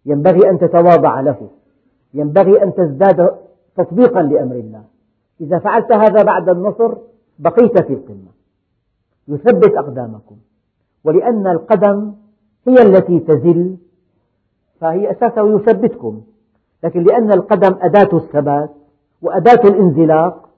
ينبغي 0.05 0.49
أن 0.49 0.59
تتواضع 0.59 1.19
له. 1.19 1.49
ينبغي 2.13 2.63
أن 2.63 2.73
تزداد 2.73 3.31
تطبيقا 3.75 4.21
لأمر 4.21 4.55
الله. 4.55 4.83
إذا 5.41 5.59
فعلت 5.59 5.91
هذا 5.91 6.23
بعد 6.23 6.49
النصر 6.49 6.93
بقيت 7.39 7.83
في 7.83 7.93
القمة. 7.93 8.31
يثبت 9.27 9.73
أقدامكم. 9.77 10.35
ولأن 11.03 11.47
القدم 11.47 12.13
هي 12.67 12.73
التي 12.73 13.19
تزل 13.19 13.77
فهي 14.79 15.11
أساسا 15.11 15.41
يثبتكم. 15.41 16.21
لكن 16.83 17.03
لأن 17.03 17.31
القدم 17.31 17.75
أداة 17.81 18.17
الثبات 18.17 18.69
وأداة 19.21 19.69
الانزلاق 19.69 20.49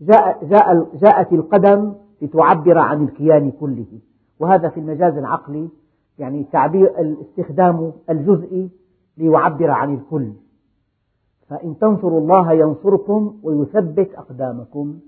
جاء 0.00 0.44
جاء 0.44 0.86
جاءت 0.94 1.32
القدم 1.32 1.92
لتعبر 2.22 2.78
عن 2.78 3.04
الكيان 3.04 3.50
كله. 3.50 3.86
وهذا 4.40 4.68
في 4.68 4.80
المجاز 4.80 5.16
العقلي 5.16 5.68
يعني 6.18 6.46
تعبير 6.52 6.98
الاستخدام 6.98 7.92
الجزئي 8.10 8.68
ليعبر 9.18 9.70
عن 9.70 9.94
الكل. 9.94 10.32
فإن 11.48 11.78
تنصروا 11.78 12.20
الله 12.20 12.52
ينصركم 12.52 13.38
ويثبت 13.42 14.14
أقدامكم. 14.14 14.98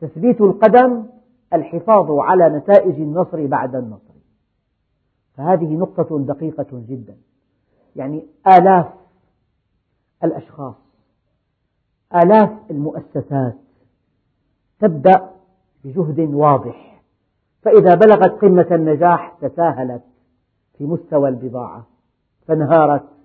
تثبيت 0.00 0.40
القدم 0.40 1.06
الحفاظ 1.52 2.10
على 2.10 2.48
نتائج 2.48 3.00
النصر 3.00 3.46
بعد 3.46 3.74
النصر. 3.74 4.14
فهذه 5.34 5.76
نقطة 5.76 6.18
دقيقة 6.18 6.66
جدا. 6.88 7.16
يعني 7.96 8.26
آلاف 8.46 8.86
الأشخاص 10.24 10.74
آلاف 12.14 12.50
المؤسسات 12.70 13.56
تبدأ 14.80 15.30
بجهد 15.84 16.34
واضح. 16.34 17.02
فإذا 17.62 17.94
بلغت 17.94 18.40
قمة 18.40 18.66
النجاح 18.70 19.36
تساهلت 19.40 20.02
في 20.78 20.84
مستوى 20.84 21.28
البضاعة. 21.28 21.86
فانهارت. 22.46 23.17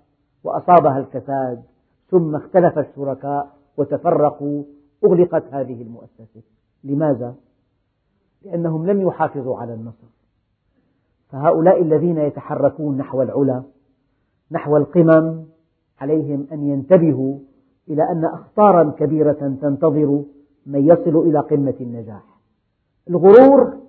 وأصابها 0.44 0.98
الكساد 0.98 1.62
ثم 2.10 2.36
اختلف 2.36 2.78
الشركاء 2.78 3.56
وتفرقوا 3.76 4.62
أغلقت 5.04 5.44
هذه 5.54 5.82
المؤسسة. 5.82 6.42
لماذا؟ 6.84 7.34
لأنهم 8.42 8.86
لم 8.86 9.00
يحافظوا 9.00 9.56
على 9.56 9.74
النصر. 9.74 10.06
فهؤلاء 11.28 11.82
الذين 11.82 12.18
يتحركون 12.18 12.96
نحو 12.96 13.22
العلا 13.22 13.62
نحو 14.50 14.76
القمم 14.76 15.44
عليهم 16.00 16.46
أن 16.52 16.62
ينتبهوا 16.62 17.38
إلى 17.88 18.02
أن 18.02 18.24
أخطارا 18.24 18.90
كبيرة 18.90 19.56
تنتظر 19.60 20.22
من 20.66 20.86
يصل 20.86 21.16
إلى 21.16 21.40
قمة 21.40 21.74
النجاح. 21.80 22.34
الغرور 23.10 23.84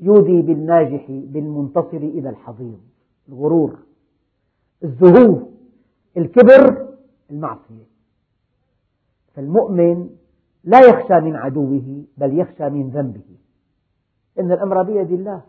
يودي 0.00 0.42
بالناجح 0.42 1.06
بالمنتصر 1.08 1.96
إلى 1.96 2.28
الحضيض 2.28 2.78
الغرور 3.28 3.78
الزهو 4.84 5.38
الكبر 6.16 6.88
المعصية. 7.30 7.92
فالمؤمن 9.34 10.10
لا 10.64 10.80
يخشى 10.80 11.20
من 11.20 11.36
عدوه 11.36 12.04
بل 12.16 12.38
يخشى 12.38 12.68
من 12.68 12.90
ذنبه. 12.90 13.36
إن 14.38 14.52
الأمر 14.52 14.82
بيد 14.82 15.12
الله 15.12 15.42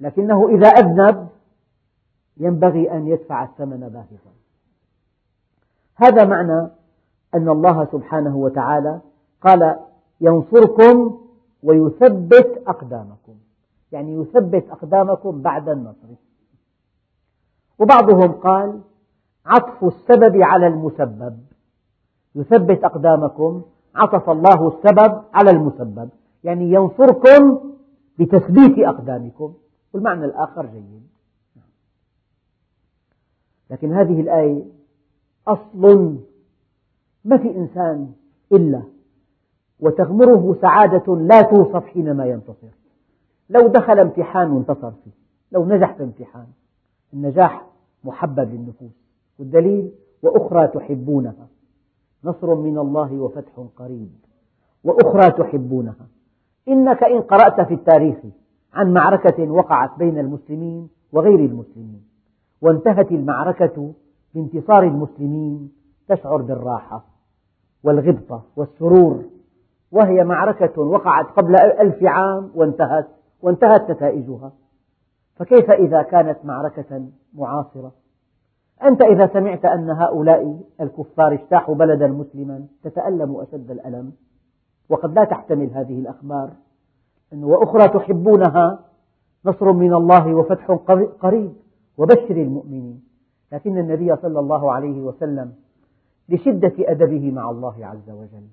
لكنه 0.00 0.48
إذا 0.48 0.68
أذنب 0.68 1.28
ينبغي 2.36 2.92
أن 2.92 3.06
يدفع 3.06 3.44
الثمن 3.44 3.80
باهظا. 3.80 4.32
هذا 5.94 6.24
معنى 6.24 6.68
أن 7.34 7.48
الله 7.48 7.88
سبحانه 7.92 8.36
وتعالى 8.36 9.00
قال 9.40 9.76
ينصركم 10.20 11.20
ويثبت 11.62 12.62
أقدامكم. 12.66 13.34
يعني 13.92 14.14
يثبت 14.14 14.70
أقدامكم 14.70 15.42
بعد 15.42 15.68
النصر. 15.68 16.08
وبعضهم 17.78 18.32
قال 18.32 18.80
عطف 19.46 19.84
السبب 19.84 20.36
على 20.42 20.66
المسبب. 20.66 21.38
يثبت 22.34 22.84
أقدامكم 22.84 23.62
عطف 23.94 24.30
الله 24.30 24.68
السبب 24.68 25.22
على 25.34 25.50
المسبب. 25.50 26.08
يعني 26.44 26.72
ينصركم 26.72 27.60
بتثبيت 28.18 28.78
أقدامكم. 28.78 29.54
والمعنى 29.92 30.24
الآخر 30.24 30.66
جيد. 30.66 31.02
لكن 33.70 33.92
هذه 33.92 34.20
الآية 34.20 34.64
أصل 35.48 36.16
ما 37.24 37.36
في 37.36 37.56
إنسان 37.56 38.12
إلا 38.52 38.82
وتغمره 39.80 40.56
سعادة 40.60 41.16
لا 41.16 41.42
توصف 41.42 41.86
حينما 41.86 42.26
ينتصر. 42.26 42.68
لو 43.50 43.68
دخل 43.68 43.98
امتحان 43.98 44.50
وانتصر 44.50 44.90
فيه 44.90 45.10
لو 45.52 45.64
نجح 45.64 45.92
في 45.96 46.02
امتحان 46.02 46.46
النجاح 47.14 47.66
محبب 48.04 48.54
للنفوس. 48.54 49.01
والدليل 49.42 49.92
وأخرى 50.22 50.68
تحبونها. 50.68 51.48
نصر 52.24 52.54
من 52.54 52.78
الله 52.78 53.12
وفتح 53.14 53.66
قريب. 53.76 54.10
وأخرى 54.84 55.30
تحبونها. 55.30 56.06
إنك 56.68 57.04
إن 57.04 57.20
قرأت 57.20 57.60
في 57.60 57.74
التاريخ 57.74 58.16
عن 58.72 58.92
معركة 58.92 59.50
وقعت 59.50 59.98
بين 59.98 60.18
المسلمين 60.18 60.88
وغير 61.12 61.38
المسلمين 61.38 62.02
وانتهت 62.60 63.12
المعركة 63.12 63.92
بانتصار 64.34 64.82
المسلمين 64.82 65.72
تشعر 66.08 66.42
بالراحة 66.42 67.04
والغبطة 67.84 68.42
والسرور. 68.56 69.24
وهي 69.92 70.24
معركة 70.24 70.82
وقعت 70.82 71.26
قبل 71.26 71.56
ألف 71.56 72.02
عام 72.02 72.50
وانتهت 72.54 73.08
وانتهت 73.42 73.90
نتائجها. 73.90 74.52
فكيف 75.36 75.70
إذا 75.70 76.02
كانت 76.02 76.38
معركة 76.44 77.06
معاصرة؟ 77.34 78.01
أنت 78.84 79.02
إذا 79.02 79.26
سمعت 79.32 79.64
أن 79.64 79.90
هؤلاء 79.90 80.60
الكفار 80.80 81.32
اجتاحوا 81.32 81.74
بلدا 81.74 82.06
مسلما 82.06 82.66
تتألم 82.82 83.36
أشد 83.36 83.70
الألم. 83.70 84.12
وقد 84.88 85.14
لا 85.14 85.24
تحتمل 85.24 85.70
هذه 85.70 85.98
الأخبار. 85.98 86.50
وأخرى 87.32 87.88
تحبونها 87.88 88.78
نصر 89.44 89.72
من 89.72 89.94
الله 89.94 90.34
وفتح 90.34 90.70
قريب 91.20 91.52
وبشر 91.98 92.36
المؤمنين. 92.36 93.04
لكن 93.52 93.78
النبي 93.78 94.16
صلى 94.16 94.40
الله 94.40 94.72
عليه 94.72 95.00
وسلم 95.00 95.52
لشدة 96.28 96.72
أدبه 96.78 97.30
مع 97.30 97.50
الله 97.50 97.86
عز 97.86 98.10
وجل 98.10 98.46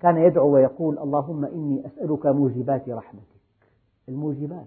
كان 0.00 0.16
يدعو 0.16 0.48
ويقول 0.48 0.98
اللهم 0.98 1.44
إني 1.44 1.86
أسألك 1.86 2.26
موجبات 2.26 2.88
رحمتك. 2.88 3.34
الموجبات. 4.08 4.66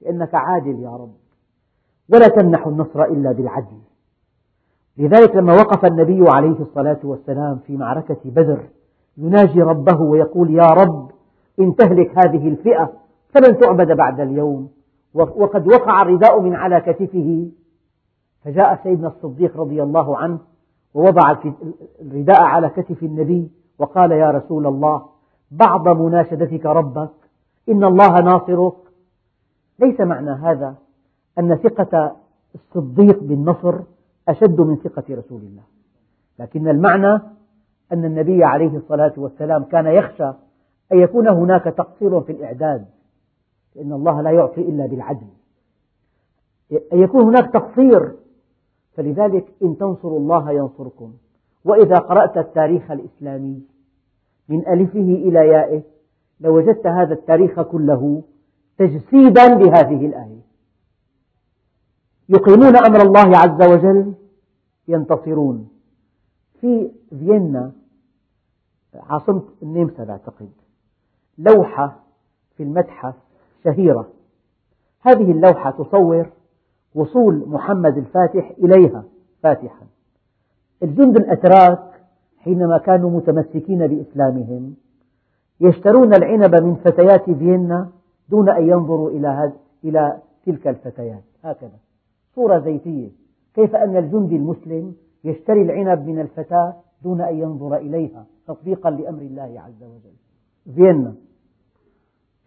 لأنك 0.00 0.34
عادل 0.34 0.80
يا 0.80 0.96
رب. 0.96 1.14
ولا 2.08 2.28
تمنح 2.28 2.66
النصر 2.66 3.04
إلا 3.04 3.32
بالعدل. 3.32 3.76
لذلك 4.98 5.36
لما 5.36 5.52
وقف 5.52 5.84
النبي 5.84 6.24
عليه 6.28 6.60
الصلاة 6.60 6.98
والسلام 7.04 7.58
في 7.58 7.76
معركة 7.76 8.16
بدر 8.24 8.60
يناجي 9.18 9.62
ربه 9.62 10.00
ويقول 10.00 10.50
يا 10.50 10.66
رب 10.66 11.10
إن 11.60 11.76
تهلك 11.76 12.18
هذه 12.18 12.48
الفئة 12.48 12.92
فلن 13.28 13.58
تعبد 13.58 13.92
بعد 13.92 14.20
اليوم 14.20 14.68
وقد 15.14 15.66
وقع 15.66 16.02
الرداء 16.02 16.40
من 16.40 16.54
على 16.54 16.80
كتفه. 16.80 17.48
فجاء 18.44 18.80
سيدنا 18.82 19.08
الصديق 19.08 19.56
رضي 19.56 19.82
الله 19.82 20.16
عنه 20.16 20.38
ووضع 20.94 21.36
الرداء 22.00 22.42
على 22.42 22.68
كتف 22.68 23.02
النبي 23.02 23.50
وقال 23.78 24.12
يا 24.12 24.30
رسول 24.30 24.66
الله 24.66 25.02
بعض 25.50 25.88
مناشدتك 25.88 26.66
ربك 26.66 27.10
إن 27.68 27.84
الله 27.84 28.20
ناصرك. 28.20 28.76
ليس 29.78 30.00
معنى 30.00 30.30
هذا 30.30 30.74
أن 31.38 31.56
ثقة 31.56 32.16
الصديق 32.54 33.22
بالنصر 33.22 33.80
أشد 34.28 34.60
من 34.60 34.76
ثقة 34.76 35.04
رسول 35.10 35.40
الله. 35.40 35.62
لكن 36.38 36.68
المعنى 36.68 37.20
أن 37.92 38.04
النبي 38.04 38.44
عليه 38.44 38.76
الصلاة 38.76 39.12
والسلام 39.16 39.64
كان 39.64 39.86
يخشى 39.86 40.28
أن 40.92 40.98
يكون 40.98 41.28
هناك 41.28 41.64
تقصير 41.64 42.20
في 42.20 42.32
الإعداد 42.32 42.86
لأن 43.76 43.92
الله 43.92 44.20
لا 44.20 44.30
يعطي 44.30 44.60
إلا 44.60 44.86
بالعدل. 44.86 45.26
أن 46.92 46.98
يكون 46.98 47.22
هناك 47.22 47.52
تقصير 47.52 48.12
فلذلك 48.94 49.46
إن 49.62 49.76
تنصروا 49.76 50.18
الله 50.18 50.52
ينصركم. 50.52 51.12
وإذا 51.64 51.98
قرأت 51.98 52.36
التاريخ 52.36 52.90
الإسلامي 52.90 53.62
من 54.48 54.68
ألفه 54.68 54.98
إلى 54.98 55.48
يائه 55.48 55.82
لوجدت 56.40 56.86
هذا 56.86 57.14
التاريخ 57.14 57.60
كله 57.62 58.22
تجسيدا 58.78 59.48
لهذه 59.48 60.06
الآية. 60.06 60.35
يقيمون 62.28 62.76
أمر 62.76 63.02
الله 63.02 63.38
عز 63.38 63.70
وجل 63.70 64.14
ينتصرون. 64.88 65.68
في 66.60 66.90
فيينا 67.10 67.72
عاصمة 68.94 69.42
النمسا 69.62 70.04
بعتقد. 70.04 70.50
لوحة 71.38 71.96
في 72.56 72.62
المتحف 72.62 73.14
شهيرة. 73.64 74.08
هذه 75.00 75.30
اللوحة 75.30 75.70
تصور 75.70 76.26
وصول 76.94 77.44
محمد 77.48 77.96
الفاتح 77.98 78.52
إليها 78.58 79.04
فاتحا. 79.42 79.86
الجند 80.82 81.16
الأتراك 81.16 82.02
حينما 82.38 82.78
كانوا 82.78 83.10
متمسكين 83.10 83.86
بإسلامهم 83.86 84.74
يشترون 85.60 86.14
العنب 86.14 86.54
من 86.54 86.74
فتيات 86.74 87.24
فيينا 87.30 87.88
دون 88.28 88.50
أن 88.50 88.68
ينظروا 88.68 89.10
إلى, 89.84 90.18
تلك 90.46 90.68
الفتيات. 90.68 91.22
هكذا. 91.44 91.85
صورة 92.36 92.58
زيتية. 92.58 93.10
كيف 93.54 93.76
أن 93.76 93.96
الجندي 93.96 94.36
المسلم 94.36 94.96
يشتري 95.24 95.62
العنب 95.62 96.06
من 96.06 96.20
الفتاة 96.20 96.76
دون 97.02 97.20
أن 97.20 97.38
ينظر 97.38 97.76
إليها 97.76 98.26
تطبيقا 98.46 98.90
لأمر 98.90 99.22
الله 99.22 99.60
عز 99.60 99.82
وجل. 99.82 100.74
فيينا. 100.74 101.14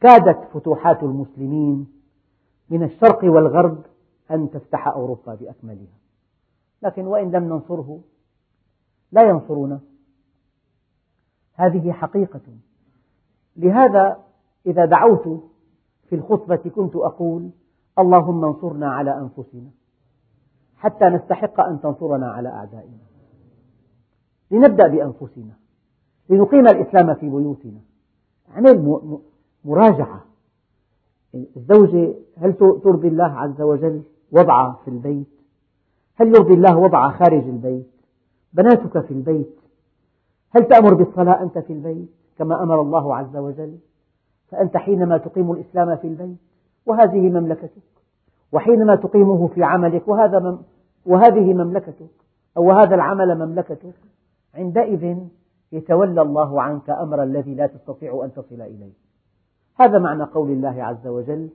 كادت 0.02 0.44
فتوحات 0.54 1.04
المسلمين 1.04 1.88
من 2.70 2.84
الشرق 2.84 3.24
والغرب 3.24 3.86
أن 4.32 4.50
تفتح 4.50 4.88
أوروبا 4.88 5.36
بأكملها. 5.36 6.00
لكن 6.82 7.08
وإن 7.08 7.32
لم 7.32 7.44
ننصره 7.44 8.00
لا 9.12 9.30
ينصرونه 9.30 9.80
هذه 11.54 11.92
حقيقة. 11.92 12.42
لهذا 13.58 14.18
إذا 14.66 14.86
دعوت 14.86 15.44
في 16.10 16.16
الخطبة 16.16 16.56
كنت 16.56 16.96
أقول 16.96 17.50
اللهم 18.00 18.46
انصرنا 18.46 18.92
على 18.92 19.18
أنفسنا. 19.18 19.70
حتى 20.80 21.06
نستحق 21.06 21.60
أن 21.60 21.82
تنصرنا 21.82 22.32
على 22.32 22.50
أعدائنا. 22.50 22.98
لنبدأ 24.52 24.88
بأنفسنا. 24.88 25.54
لنقيم 26.30 26.68
الإسلام 26.68 27.14
في 27.14 27.30
بيوتنا. 27.30 27.80
اعمل 28.52 29.00
مراجعة. 29.66 30.26
الزوجة 31.36 32.16
هل 32.38 32.54
ترضي 32.58 33.08
الله 33.08 33.40
عز 33.40 33.62
وجل 33.62 34.02
وضعها 34.32 34.80
في 34.86 34.92
البيت؟ 34.92 35.28
هل 36.16 36.28
يرضي 36.28 36.54
الله 36.54 36.78
وضعها 36.78 37.12
خارج 37.12 37.44
البيت؟ 37.44 37.88
بناتك 38.54 39.06
في 39.06 39.12
البيت؟ 39.12 39.56
هل 40.50 40.68
تأمر 40.68 40.94
بالصلاة 40.94 41.44
أنت 41.44 41.58
في 41.58 41.74
البيت 41.74 42.10
كما 42.38 42.64
أمر 42.64 42.82
الله 42.82 43.16
عز 43.16 43.36
وجل؟ 43.36 43.78
فأنت 44.48 44.78
حينما 44.78 45.18
تقيم 45.18 45.52
الإسلام 45.52 45.96
في 45.96 46.08
البيت 46.08 46.38
وهذه 46.86 47.30
مملكتك. 47.30 47.99
وحينما 48.52 48.96
تقيمه 48.96 49.48
في 49.48 49.64
عملك 49.64 50.08
وهذا 50.08 50.40
مم 50.40 50.60
وهذه 51.06 51.54
مملكتك 51.54 52.10
أو 52.58 52.72
هذا 52.72 52.96
العمل 52.96 53.46
مملكتك 53.46 53.96
عندئذ 54.56 55.18
يتولى 55.72 56.22
الله 56.22 56.62
عنك 56.62 56.90
أمر 56.90 57.24
الذي 57.24 57.56
لا 57.56 57.68
تستطيع 57.68 58.22
أن 58.26 58.34
تصل 58.34 58.62
إليه. 58.62 58.94
هذا 59.76 60.00
معنى 60.00 60.24
قول 60.24 60.52
الله 60.52 60.84
عز 60.84 61.08
وجل 61.08 61.50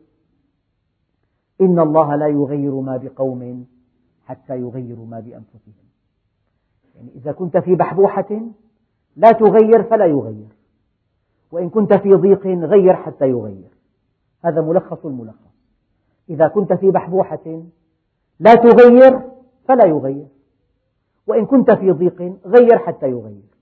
إن 1.60 1.78
الله 1.78 2.16
لا 2.16 2.26
يغير 2.26 2.80
ما 2.80 2.96
بقوم 2.96 3.66
حتى 4.24 4.56
يغيروا 4.56 5.06
ما 5.06 5.20
بأنفسهم. 5.20 5.84
يعني 6.94 7.10
إذا 7.14 7.32
كنت 7.32 7.56
في 7.56 7.74
بحبوحة 7.74 8.40
لا 9.16 9.32
تغير 9.32 9.82
فلا 9.82 10.06
يغير 10.06 10.48
وإن 11.52 11.70
كنت 11.70 11.94
في 11.94 12.14
ضيق 12.14 12.46
غير 12.46 12.94
حتى 12.94 13.28
يغير. 13.28 13.70
هذا 14.44 14.60
ملخص 14.60 15.06
الملخص. 15.06 15.53
إذا 16.30 16.48
كنت 16.48 16.72
في 16.72 16.90
بحبوحة 16.90 17.62
لا 18.40 18.54
تغير 18.54 19.20
فلا 19.68 19.86
يغير 19.86 20.26
وإن 21.26 21.46
كنت 21.46 21.70
في 21.70 21.90
ضيق 21.90 22.22
غير 22.46 22.78
حتى 22.78 23.10
يغير. 23.10 23.54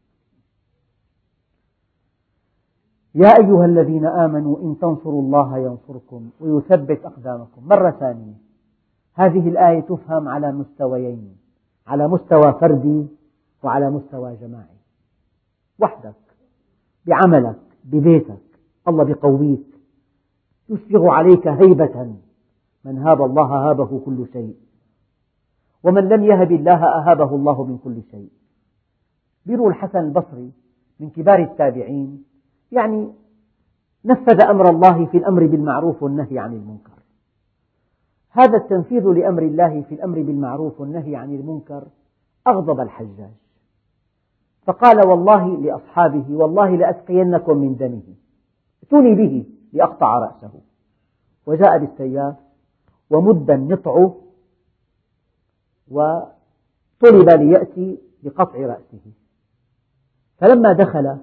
يا 3.15 3.29
أيها 3.29 3.65
الذين 3.65 4.07
آمنوا 4.07 4.59
إن 4.59 4.79
تنصروا 4.79 5.23
الله 5.23 5.59
ينصركم 5.59 6.31
ويثبت 6.41 7.05
أقدامكم. 7.05 7.69
مرة 7.69 7.91
ثانية 7.91 8.35
هذه 9.15 9.49
الآية 9.49 9.81
تفهم 9.81 10.29
على 10.29 10.53
مستويين 10.53 11.37
على 11.87 12.09
مستوى 12.09 12.53
فردي 12.61 13.07
وعلى 13.63 13.91
مستوى 13.91 14.37
جماعي 14.37 14.77
وحدك 15.79 16.15
بعملك 17.07 17.61
ببيتك 17.85 18.43
الله 18.89 19.05
بقويك 19.05 19.67
يسبغ 20.69 21.09
عليك 21.09 21.49
هيبة 21.49 22.15
من 22.85 22.99
هاب 22.99 23.23
الله 23.23 23.71
هابه 23.71 24.01
كل 24.05 24.27
شيء. 24.33 24.57
ومن 25.85 26.09
لم 26.09 26.25
يهب 26.25 26.53
الله 26.53 26.85
أهابه 26.85 27.35
الله 27.35 27.65
من 27.65 27.79
كل 27.79 28.03
شيء. 28.11 28.31
بيروا 29.47 29.69
الحسن 29.71 29.99
البصري 29.99 30.53
من 31.01 31.11
كبار 31.11 31.39
التابعين 31.39 32.25
يعني 32.73 33.13
نفذ 34.05 34.43
أمر 34.43 34.71
الله 34.71 35.07
في 35.07 35.17
الأمر 35.17 35.47
بالمعروف 35.47 36.03
والنهي 36.03 36.39
عن 36.39 36.53
المنكر. 36.53 36.93
هذا 38.31 38.57
التنفيذ 38.57 39.09
لأمر 39.09 39.43
الله 39.43 39.83
في 39.83 39.95
الأمر 39.95 40.23
بالمعروف 40.23 40.81
والنهي 40.81 41.17
عن 41.17 41.35
المنكر 41.35 41.85
أغضب 42.47 42.81
الحجاج. 42.81 43.31
فقال 44.65 45.09
والله 45.09 45.57
لأصحابه 45.57 46.35
والله 46.35 46.77
لأسقينكم 46.77 47.59
من 47.59 47.77
دمه. 47.77 48.15
ائتوني 48.83 49.15
به 49.15 49.47
لأقطع 49.73 50.19
رأسه. 50.19 50.53
وجاء 51.47 51.79
بالسياف 51.79 52.37
ومد 53.13 53.51
النطع 53.51 54.11
وطلب 55.91 57.31
ليأتي 57.31 57.99
بقطع 58.23 58.59
رأسه. 58.59 59.13
فلما 60.39 60.73
دخل 60.73 61.19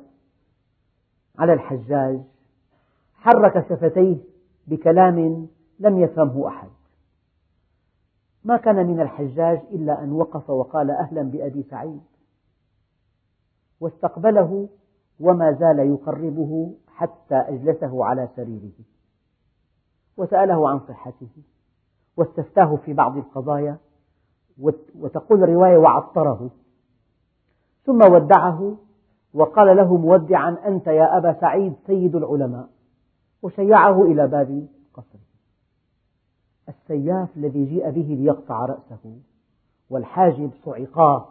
على 1.37 1.53
الحجاج 1.53 2.21
حرك 3.13 3.69
شفتيه 3.69 4.17
بكلام 4.67 5.47
لم 5.79 5.99
يفهمه 5.99 6.47
أحد. 6.47 6.69
ما 8.43 8.57
كان 8.57 8.87
من 8.87 8.99
الحجاج 8.99 9.61
إلا 9.71 10.03
أن 10.03 10.11
وقف 10.11 10.49
وقال 10.49 10.91
أهلا 10.91 11.21
بأبي 11.21 11.63
سعيد. 11.63 12.01
واستقبله 13.79 14.69
وما 15.19 15.51
زال 15.51 15.79
يقربه 15.79 16.73
حتى 16.87 17.35
أجلسه 17.35 18.05
على 18.05 18.29
سريره. 18.35 18.79
وسأله 20.17 20.69
عن 20.69 20.79
صحته. 20.79 21.29
واستفتاه 22.19 22.75
في 22.75 22.93
بعض 22.93 23.17
القضايا 23.17 23.77
وتقول 24.95 25.43
الرواية 25.43 25.77
وعطره. 25.77 26.49
ثم 27.85 28.13
ودعه 28.13 28.77
وقال 29.33 29.77
له 29.77 29.97
مودعا 29.97 30.57
أنت 30.65 30.87
يا 30.87 31.17
أبا 31.17 31.33
سعيد 31.41 31.73
سيد 31.87 32.15
العلماء. 32.15 32.69
وشيعه 33.41 34.01
إلى 34.03 34.27
باب 34.27 34.67
قصره. 34.93 35.19
السياف 36.69 37.37
الذي 37.37 37.65
جيء 37.65 37.89
به 37.89 38.17
ليقطع 38.19 38.65
رأسه. 38.65 39.19
والحاجب 39.89 40.51
صعقاه. 40.65 41.27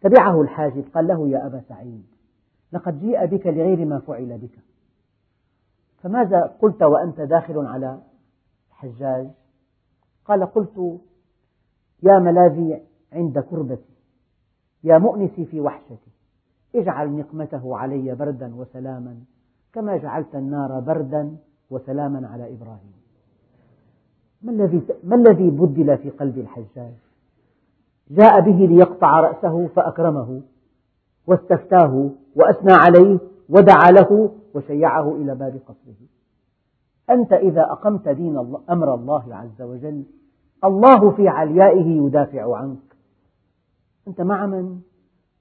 تبعه 0.00 0.42
الحاجب 0.42 0.84
قال 0.94 1.06
له 1.06 1.28
يا 1.28 1.46
أبا 1.46 1.62
سعيد 1.68 2.06
لقد 2.72 3.00
جيء 3.00 3.26
بك 3.26 3.46
لغير 3.46 3.84
ما 3.84 3.98
فعل 3.98 4.38
بك. 4.38 4.58
فماذا 6.02 6.40
قلت 6.62 6.82
وأنت 6.82 7.20
داخل 7.20 7.66
على 7.66 7.98
الحجاج 8.76 9.30
قال 10.24 10.46
قلت 10.46 11.00
يا 12.02 12.18
ملاذي 12.18 12.82
عند 13.12 13.38
كربتي 13.38 13.96
يا 14.84 14.98
مؤنسي 14.98 15.44
في 15.44 15.60
وحشتي 15.60 16.10
اجعل 16.74 17.16
نقمته 17.16 17.76
علي 17.76 18.14
بردا 18.14 18.54
وسلاما 18.54 19.16
كما 19.72 19.96
جعلت 19.96 20.34
النار 20.34 20.80
بردا 20.80 21.36
وسلاما 21.70 22.28
على 22.28 22.54
إبراهيم. 22.54 22.96
ما 24.42 24.52
الذي 24.52 24.82
ما 25.04 25.16
الذي 25.16 25.50
بدل 25.50 25.98
في 25.98 26.10
قلب 26.10 26.38
الحجاج؟ 26.38 26.94
جاء 28.10 28.40
به 28.40 28.66
ليقطع 28.66 29.20
رأسه 29.20 29.66
فأكرمه 29.66 30.42
واستفتاه 31.26 32.10
وأثنى 32.36 32.72
عليه 32.72 33.18
ودعا 33.48 33.90
له 33.90 34.30
وشيعه 34.54 35.14
إلى 35.14 35.34
باب 35.34 35.60
قصره. 35.66 36.15
أنت 37.10 37.32
إذا 37.32 37.62
أقمت 37.62 38.08
دين 38.08 38.38
الله 38.38 38.60
أمر 38.70 38.94
الله 38.94 39.34
عز 39.34 39.62
وجل 39.62 40.04
الله 40.64 41.10
في 41.10 41.28
عليائه 41.28 42.06
يدافع 42.06 42.56
عنك. 42.56 42.96
أنت 44.08 44.20
مع 44.20 44.46
من؟ 44.46 44.80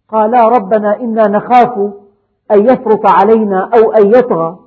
قالا 0.08 0.42
ربنا 0.42 1.00
إنا 1.00 1.28
نخاف 1.28 1.78
أن 2.52 2.66
يفرط 2.66 3.06
علينا 3.06 3.70
أو 3.78 3.92
أن 3.92 4.08
يطغى. 4.08 4.60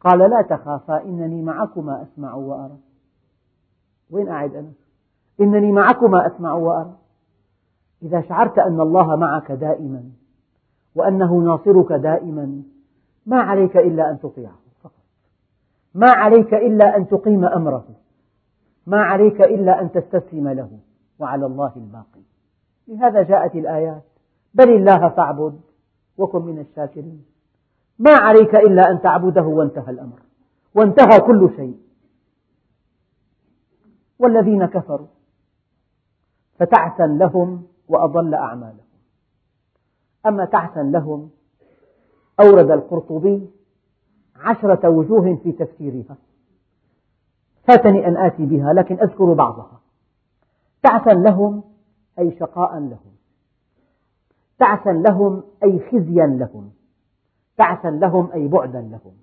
قال 0.00 0.18
لا 0.18 0.42
تخافا 0.42 1.02
إنني 1.02 1.42
معكما 1.42 2.02
أسمع 2.02 2.34
وأرى. 2.34 2.76
وين 4.10 4.28
قاعد 4.28 4.54
أنا؟ 4.54 4.72
إنني 5.40 5.72
معكما 5.72 6.26
أسمع 6.26 6.52
وأرى. 6.52 6.92
إذا 8.02 8.20
شعرت 8.20 8.58
أن 8.58 8.80
الله 8.80 9.16
معك 9.16 9.52
دائما 9.52 10.02
وأنه 10.94 11.34
ناصرك 11.34 11.92
دائما 11.92 12.62
ما 13.26 13.40
عليك 13.40 13.76
إلا 13.76 14.10
أن 14.10 14.18
تطيعه. 14.20 14.63
ما 15.94 16.10
عليك 16.10 16.54
إلا 16.54 16.96
أن 16.96 17.08
تقيم 17.08 17.44
أمره. 17.44 17.86
ما 18.86 19.02
عليك 19.02 19.40
إلا 19.40 19.80
أن 19.80 19.92
تستسلم 19.92 20.48
له. 20.48 20.78
وعلى 21.18 21.46
الله 21.46 21.72
الباقي. 21.76 22.20
لهذا 22.88 23.22
جاءت 23.22 23.54
الآيات. 23.54 24.02
بل 24.54 24.70
الله 24.70 25.08
فاعبد 25.08 25.60
وكن 26.18 26.42
من 26.42 26.58
الشاكرين. 26.58 27.24
ما 27.98 28.14
عليك 28.14 28.54
إلا 28.54 28.90
أن 28.90 29.02
تعبده 29.02 29.42
وانتهى 29.42 29.90
الأمر. 29.90 30.18
وانتهى 30.74 31.20
كل 31.20 31.50
شيء. 31.56 31.78
والذين 34.18 34.66
كفروا. 34.66 35.06
فتعسا 36.58 37.06
لهم 37.06 37.66
وأضل 37.88 38.34
أعمالهم. 38.34 38.84
أما 40.26 40.44
تعسا 40.44 40.80
لهم 40.80 41.30
أورد 42.40 42.70
القرطبي 42.70 43.50
عشرة 44.36 44.88
وجوه 44.88 45.36
في 45.42 45.52
تفسيرها. 45.52 46.16
فاتني 47.68 48.06
أن 48.06 48.16
آتي 48.16 48.46
بها 48.46 48.72
لكن 48.72 48.94
أذكر 49.00 49.32
بعضها. 49.32 49.80
تعسا 50.82 51.10
لهم 51.10 51.62
أي 52.18 52.36
شقاء 52.38 52.78
لهم. 52.78 53.14
تعسا 54.58 54.90
لهم 54.90 55.42
أي 55.62 55.80
خزيا 55.90 56.26
لهم. 56.26 56.70
تعسا 57.56 57.88
لهم 57.88 58.32
أي 58.32 58.48
بعدا 58.48 58.80
لهم. 58.80 59.14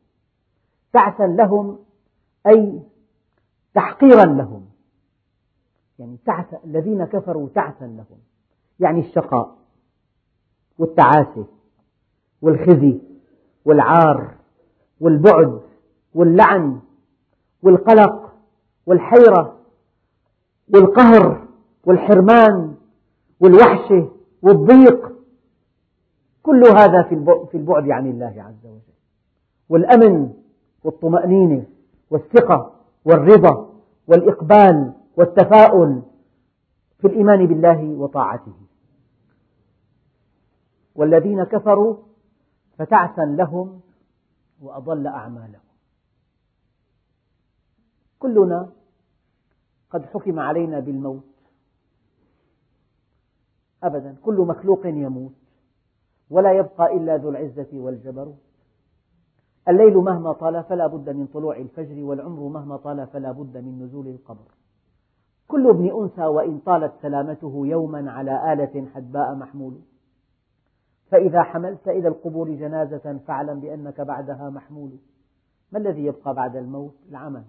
تعسا 0.93 1.24
لهم 1.24 1.80
أي 2.47 2.82
تحقيرا 3.74 4.26
لهم. 4.26 4.65
يعني 6.00 6.17
تعسا 6.26 6.60
الذين 6.65 7.06
كفروا 7.06 7.50
تعسا 7.56 7.86
لهم. 7.86 8.19
يعني 8.80 9.00
الشقاء 9.00 9.58
والتعاسة 10.78 11.45
والخزي 12.41 13.00
والعار. 13.65 14.41
والبعد 15.02 15.62
واللعن 16.14 16.80
والقلق 17.64 18.34
والحيرة 18.86 19.58
والقهر 20.74 21.48
والحرمان 21.86 22.76
والوحشة 23.40 24.12
والضيق. 24.42 25.12
كل 26.44 26.64
هذا 26.66 27.04
في 27.52 27.58
البعد 27.58 27.90
عن 27.90 28.10
الله 28.10 28.34
عز 28.38 28.66
وجل. 28.66 28.94
والأمن 29.70 30.34
والطمأنينة 30.84 31.66
والثقة 32.10 32.74
والرضا 33.06 33.74
والإقبال 34.08 34.94
والتفاؤل 35.18 36.02
في 37.00 37.08
الإيمان 37.08 37.46
بالله 37.46 37.84
وطاعته. 37.84 38.54
والذين 40.96 41.44
كفروا 41.44 41.96
فتعسا 42.78 43.26
لهم 43.26 43.80
وأضل 44.62 45.08
أعمالهم. 45.08 45.62
كلنا 48.19 48.69
قد 49.89 50.06
حكم 50.06 50.39
علينا 50.39 50.80
بالموت. 50.80 51.24
أبدا 53.84 54.15
كل 54.24 54.36
مخلوق 54.36 54.86
يموت. 54.86 55.34
ولا 56.30 56.52
يبقى 56.54 56.97
إلا 56.97 57.17
ذو 57.17 57.30
العزة 57.30 57.67
والجبروت. 57.74 58.38
الليل 59.67 59.97
مهما 59.97 60.34
طال 60.34 60.63
فلا 60.63 60.88
بد 60.88 61.10
من 61.10 61.28
طلوع 61.28 61.58
الفجر 61.58 62.04
والعمر 62.04 62.47
مهما 62.47 62.78
طال 62.78 63.08
فلا 63.08 63.32
بد 63.32 63.58
من 63.58 63.84
نزول 63.84 64.08
القبر. 64.08 64.52
كل 65.47 65.69
ابن 65.69 66.02
أنثى 66.02 66.26
وإن 66.26 66.60
طالت 66.60 66.93
سلامته 67.02 67.67
يوما 67.67 68.12
على 68.12 68.54
آلة 68.54 68.88
حدباء 68.93 69.36
محمول. 69.36 69.82
فإذا 71.12 71.43
حملت 71.43 71.88
إلى 71.88 72.08
القبور 72.08 72.50
جنازة 72.50 73.19
فاعلم 73.28 73.60
بأنك 73.60 74.02
بعدها 74.02 74.50
محمول. 74.50 74.91
ما 75.71 75.80
الذي 75.80 76.06
يبقى 76.06 76.34
بعد 76.34 76.56
الموت؟ 76.56 76.95
العمل. 77.10 77.43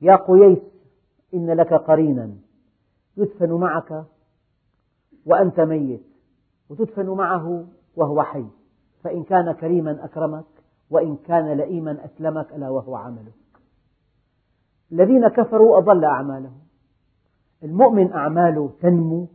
يا 0.00 0.16
قييس 0.16 0.58
إن 1.34 1.50
لك 1.50 1.74
قرينا 1.74 2.30
يدفن 3.16 3.52
معك 3.52 4.04
وأنت 5.26 5.60
ميت 5.60 6.02
وتدفن 6.70 7.08
معه 7.10 7.66
وهو 7.96 8.22
حي. 8.22 8.46
فإن 9.02 9.22
كان 9.22 9.52
كريما 9.52 10.04
أكرمك 10.04 10.44
وإن 10.90 11.16
كان 11.16 11.52
لئيما 11.52 12.04
أسلمك 12.04 12.52
ألا 12.52 12.70
وهو 12.70 12.96
عملك. 12.96 13.34
الذين 14.92 15.28
كفروا 15.28 15.78
أضل 15.78 16.04
أعمالهم. 16.04 16.60
المؤمن 17.62 18.12
أعماله 18.12 18.70
تنمو 18.80 19.26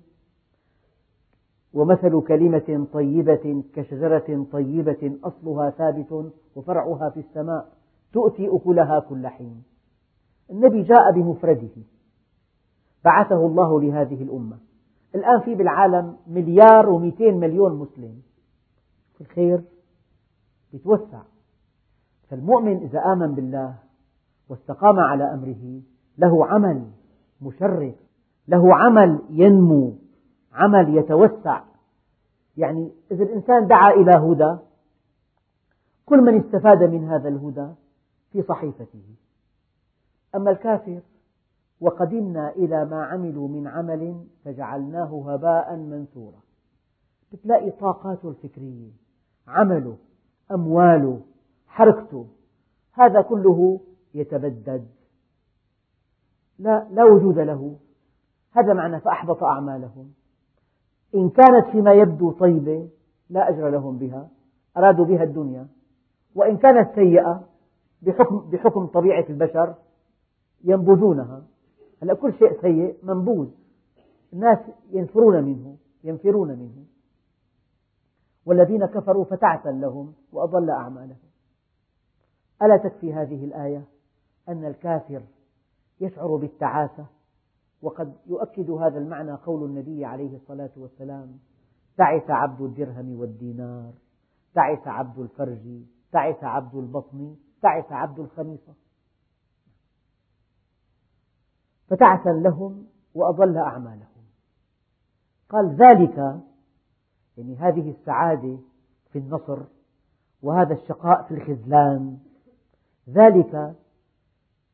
ومثل 1.73 2.21
كلمة 2.21 2.88
طيبة 2.93 3.63
كشجرة 3.73 4.45
طيبة 4.51 5.17
أصلها 5.23 5.69
ثابت 5.69 6.32
وفرعها 6.55 7.10
في 7.10 7.19
السماء 7.19 7.67
تؤتي 8.13 8.49
أكلها 8.55 8.99
كل 8.99 9.27
حين. 9.27 9.63
النبي 10.51 10.84
جاء 10.84 11.12
بمفرده. 11.12 11.84
بعثه 13.05 13.45
الله 13.45 13.82
لهذه 13.82 14.23
الأمة. 14.23 14.58
الآن 15.15 15.39
في 15.39 15.55
بالعالم 15.55 16.15
مليار 16.27 16.89
ومئتين 16.89 17.39
مليون 17.39 17.75
مسلم. 17.75 18.21
الخير 19.21 19.62
يتوسع 20.73 21.21
فالمؤمن 22.29 22.77
إذا 22.77 22.99
آمن 22.99 23.36
بالله 23.36 23.75
واستقام 24.49 24.99
على 24.99 25.34
أمره 25.34 25.82
له 26.17 26.45
عمل 26.45 26.86
مشرف 27.41 27.95
له 28.47 28.75
عمل 28.75 29.21
ينمو. 29.29 29.93
عمل 30.53 30.97
يتوسع. 30.97 31.63
يعني 32.57 32.91
إذا 33.12 33.23
الإنسان 33.23 33.67
دعا 33.67 33.91
إلى 33.91 34.12
هدى 34.12 34.57
كل 36.05 36.21
من 36.21 36.39
استفاد 36.39 36.83
من 36.83 37.09
هذا 37.09 37.29
الهدى 37.29 37.67
في 38.31 38.43
صحيفته. 38.43 39.03
أما 40.35 40.51
الكافر 40.51 40.99
وقدمنا 41.81 42.49
إلى 42.49 42.85
ما 42.85 43.03
عملوا 43.03 43.47
من 43.47 43.67
عمل 43.67 44.25
فجعلناه 44.45 45.33
هباء 45.33 45.75
منثورا. 45.75 46.39
بتلاقي 47.31 47.71
طاقاته 47.71 48.29
الفكرية 48.29 48.91
عمله 49.47 49.97
أمواله 50.51 51.21
حركته 51.67 52.27
هذا 52.93 53.21
كله 53.21 53.79
يتبدد. 54.13 54.88
لا, 56.59 56.88
لا 56.91 57.03
وجود 57.03 57.39
له. 57.39 57.75
هذا 58.51 58.73
معنى 58.73 58.99
فأحبط 58.99 59.43
أعمالهم. 59.43 60.13
إن 61.15 61.29
كانت 61.29 61.67
فيما 61.71 61.93
يبدو 61.93 62.31
طيبة 62.31 62.89
لا 63.29 63.49
أجر 63.49 63.69
لهم 63.69 63.97
بها 63.97 64.29
أرادوا 64.77 65.05
بها 65.05 65.23
الدنيا. 65.23 65.67
وإن 66.35 66.57
كانت 66.57 66.95
سيئة 66.95 67.47
بحكم, 68.01 68.49
بحكم 68.51 68.85
طبيعة 68.85 69.25
البشر 69.29 69.75
ينبذونها 70.63 71.43
هلأ 72.01 72.13
كل 72.13 72.33
شيء 72.33 72.61
سيء 72.61 72.97
منبوذ. 73.03 73.49
الناس 74.33 74.59
ينفرون 74.91 75.43
منه 75.43 75.77
ينفرون 76.03 76.47
منه. 76.47 76.85
والذين 78.45 78.85
كفروا 78.85 79.25
فتعسا 79.25 79.69
لهم 79.69 80.13
وأضل 80.33 80.69
أعمالهم. 80.69 81.29
ألا 82.61 82.77
تكفي 82.77 83.13
هذه 83.13 83.45
الآية؟ 83.45 83.83
أن 84.49 84.65
الكافر 84.65 85.21
يشعر 86.01 86.35
بالتعاسة 86.35 87.05
وقد 87.81 88.13
يؤكد 88.27 88.69
هذا 88.69 88.97
المعنى 88.97 89.31
قول 89.31 89.69
النبي 89.69 90.05
عليه 90.05 90.35
الصلاة 90.35 90.71
والسلام 90.77 91.39
تعس 91.97 92.29
عبد 92.29 92.61
الدرهم 92.61 93.19
والدينار 93.19 93.93
تعس 94.53 94.87
عبد 94.87 95.19
الفرج 95.19 95.81
تعس 96.11 96.43
عبد 96.43 96.75
البطن 96.75 97.35
تعس 97.61 97.91
عبد 97.91 98.19
الخميصة. 98.19 98.73
فتعسا 101.87 102.29
لهم 102.29 102.85
وأضل 103.15 103.57
أعمالهم. 103.57 104.23
قال 105.49 105.75
ذلك 105.75 106.17
يعني 107.37 107.55
هذه 107.55 107.89
السعادة 107.89 108.57
في 109.11 109.19
النصر 109.19 109.59
وهذا 110.41 110.73
الشقاء 110.73 111.23
في 111.23 111.33
الخذلان 111.33 112.19
ذلك 113.09 113.75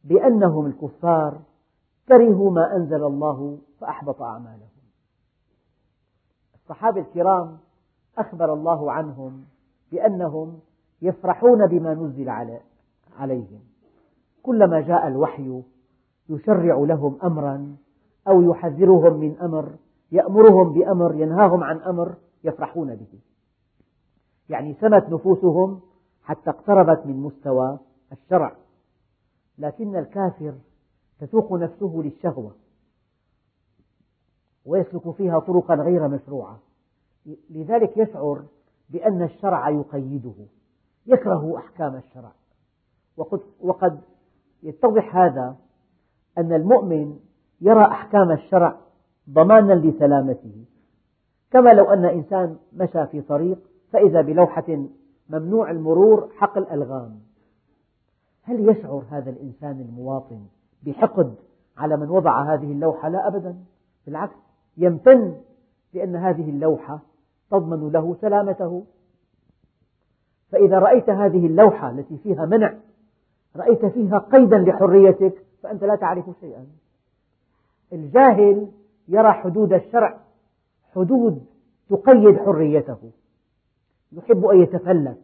بأنهم 0.03 0.65
الكفار 0.65 1.41
كرهوا 2.07 2.51
ما 2.51 2.75
أنزل 2.75 3.03
الله 3.03 3.57
فأحبط 3.79 4.21
أعمالهم. 4.21 4.69
الصحابة 6.55 7.01
الكرام 7.01 7.57
أخبر 8.17 8.53
الله 8.53 8.91
عنهم 8.91 9.45
بأنهم 9.91 10.59
يفرحون 11.01 11.67
بما 11.67 11.93
نزل 11.93 12.29
عليهم. 13.17 13.59
كلما 14.43 14.81
جاء 14.81 15.07
الوحي 15.07 15.61
يشرع 16.29 16.75
لهم 16.75 17.17
أمرا 17.23 17.75
أو 18.27 18.41
يحذرهم 18.41 19.19
من 19.19 19.37
أمر 19.37 19.75
يأمرهم 20.11 20.73
بأمر 20.73 21.15
ينهاهم 21.15 21.63
عن 21.63 21.77
أمر 21.77 22.15
يفرحون 22.43 22.95
به. 22.95 23.19
يعني 24.49 24.73
سمت 24.73 25.09
نفوسهم 25.09 25.79
حتى 26.23 26.49
اقتربت 26.49 27.05
من 27.05 27.15
مستوى 27.15 27.79
الشرع. 28.11 28.55
لكن 29.57 29.95
الكافر 29.95 30.53
تسوق 31.19 31.54
نفسه 31.54 32.01
للشهوة 32.04 32.56
ويسلك 34.65 35.12
فيها 35.12 35.39
طرقا 35.39 35.75
غير 35.75 36.08
مشروعة. 36.08 36.60
لذلك 37.49 37.97
يشعر 37.97 38.43
بأن 38.89 39.21
الشرع 39.21 39.69
يقيده 39.69 40.34
يكره 41.06 41.58
أحكام 41.58 41.95
الشرع. 41.95 42.32
وقد, 43.17 43.39
وقد 43.62 44.01
يتضح 44.63 45.15
هذا 45.15 45.56
أن 46.38 46.54
المؤمن 46.54 47.19
يرى 47.62 47.86
أحكام 47.86 48.32
الشرع 48.32 48.78
ضمانا 49.30 49.73
لسلامته. 49.73 50.65
كما 51.51 51.73
لو 51.73 51.86
أن 51.86 52.06
إنسان 52.06 52.58
مشى 52.73 53.08
في 53.08 53.21
طريق 53.21 53.60
فإذا 53.91 54.21
بلوحة 54.21 54.88
ممنوع 55.30 55.71
المرور 55.71 56.30
حقل 56.38 56.67
ألغام 56.71 57.19
هل 58.41 58.69
يشعر 58.69 59.04
هذا 59.10 59.30
الإنسان 59.30 59.82
المواطن 59.82 60.45
بحقد 60.85 61.35
على 61.77 61.97
من 61.97 62.09
وضع 62.09 62.53
هذه 62.53 62.71
اللوحة 62.71 63.09
لا 63.09 63.27
أبدا. 63.27 63.55
بالعكس 64.05 64.35
يمتن 64.77 65.35
لأن 65.93 66.15
هذه 66.15 66.49
اللوحة 66.49 66.99
تضمن 67.51 67.91
له 67.91 68.15
سلامته. 68.21 68.83
فإذا 70.51 70.79
رأيت 70.79 71.09
هذه 71.09 71.47
اللوحة 71.47 71.89
التي 71.89 72.17
فيها 72.17 72.45
منع 72.45 72.73
رأيت 73.55 73.86
فيها 73.86 74.17
قيدا 74.17 74.57
لحريتك 74.57 75.45
فأنت 75.63 75.83
لا 75.83 75.95
تعرف 75.95 76.25
شيئا. 76.41 76.67
الجاهل 77.93 78.67
يرى 79.07 79.31
حدود 79.31 79.73
الشرع 79.73 80.19
حدود 80.95 81.45
تقيد 81.89 82.38
حريته. 82.38 83.11
يحب 84.11 84.45
أن 84.45 84.61
يتفلت 84.61 85.21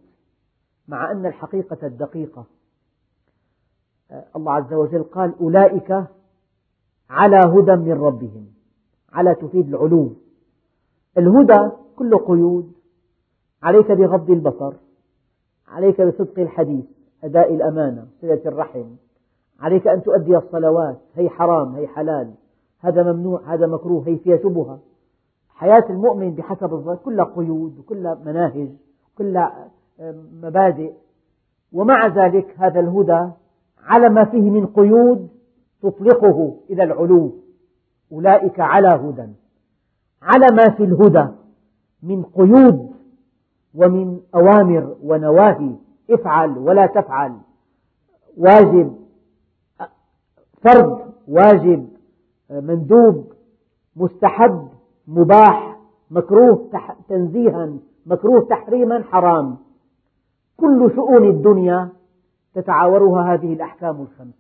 مع 0.88 1.12
أن 1.12 1.26
الحقيقة 1.26 1.88
الدقيقة. 1.88 2.46
الله 4.36 4.52
عز 4.52 4.74
وجل 4.74 5.04
قال 5.04 5.34
أولئك 5.42 6.04
على 7.10 7.38
هدى 7.38 7.76
من 7.76 7.92
ربهم 7.92 8.46
على 9.14 9.36
تفيد 9.36 9.68
العلو 9.68 10.10
الهدى 11.18 11.70
كله 11.96 12.18
قيود. 12.18 12.72
عليك 13.64 13.92
بغض 13.92 14.30
البصر 14.30 14.74
عليك 15.68 16.02
بصدق 16.02 16.40
الحديث 16.40 16.86
أداء 17.24 17.54
الأمانة 17.54 18.08
صلة 18.22 18.42
الرحم. 18.46 18.86
عليك 19.60 19.88
أن 19.88 20.04
تؤدي 20.04 20.38
الصلوات 20.38 21.00
هي 21.16 21.30
حرام 21.30 21.76
هي 21.76 21.88
حلال. 21.88 22.34
هذا 22.80 23.14
ممنوع 23.14 23.54
هذا 23.54 23.68
مكروه 23.68 24.08
هي 24.08 24.18
فيها 24.18 24.38
شبهة 24.38 24.80
حياة 25.50 25.86
المؤمن 25.90 26.36
بحسب 26.36 26.74
الظاهر 26.74 26.98
كلها 26.98 27.26
قيود 27.26 27.80
وكلها 27.80 28.16
مناهج 28.26 28.70
كلها 29.18 29.72
مبادئ. 30.44 30.94
ومع 31.74 32.08
ذلك 32.08 32.56
هذا 32.58 32.80
الهدى 32.80 33.32
على 33.84 34.10
ما 34.10 34.24
فيه 34.26 34.50
من 34.50 34.66
قيود 34.66 35.30
تطلقه 35.82 36.58
إلى 36.70 36.84
العلو. 36.84 37.32
أولئك 38.12 38.60
على 38.60 38.88
هدى. 38.88 39.28
على 40.22 40.48
ما 40.56 40.70
في 40.70 40.84
الهدى. 40.84 41.28
من 42.04 42.24
قيود 42.24 42.92
ومن 43.76 44.20
أوامر 44.36 44.96
ونواهي. 45.04 45.76
افعل 46.10 46.58
ولا 46.58 46.86
تفعل. 46.86 47.38
واجب. 48.38 48.96
فرض 50.62 51.14
واجب. 51.28 51.88
مندوب. 52.50 53.34
مستحب. 53.96 54.68
مباح. 55.08 55.78
مكروه 56.12 56.70
تنزيها. 57.10 57.74
مكروه 58.06 58.42
تحريما 58.42 59.04
حرام. 59.04 59.58
كل 60.58 60.92
شؤون 60.96 61.30
الدنيا 61.30 61.90
تتعاورها 62.54 63.34
هذه 63.34 63.54
الأحكام 63.54 64.02
الخمس 64.02 64.34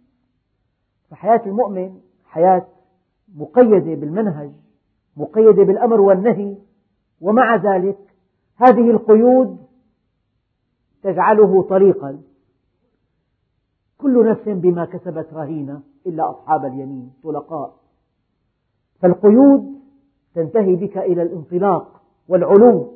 فحياة 1.09 1.41
المؤمن 1.45 1.99
حياة 2.25 2.67
مقيدة 3.35 3.95
بالمنهج 3.95 4.51
مقيدة 5.17 5.63
بالأمر 5.63 6.01
والنهي 6.01 6.57
ومع 7.21 7.55
ذلك 7.55 7.97
هذه 8.55 8.91
القيود 8.91 9.57
تجعله 11.03 11.63
طريقا. 11.63 12.21
كل 13.97 14.29
نفس 14.29 14.49
بما 14.49 14.85
كسبت 14.85 15.33
رهينة 15.33 15.81
إلا 16.05 16.29
أصحاب 16.29 16.65
اليمين 16.65 17.13
طلقاء. 17.23 17.75
فالقيود 18.99 19.81
تنتهي 20.35 20.75
بك 20.75 20.97
إلى 20.97 21.21
الانطلاق 21.21 22.01
والعلو 22.27 22.93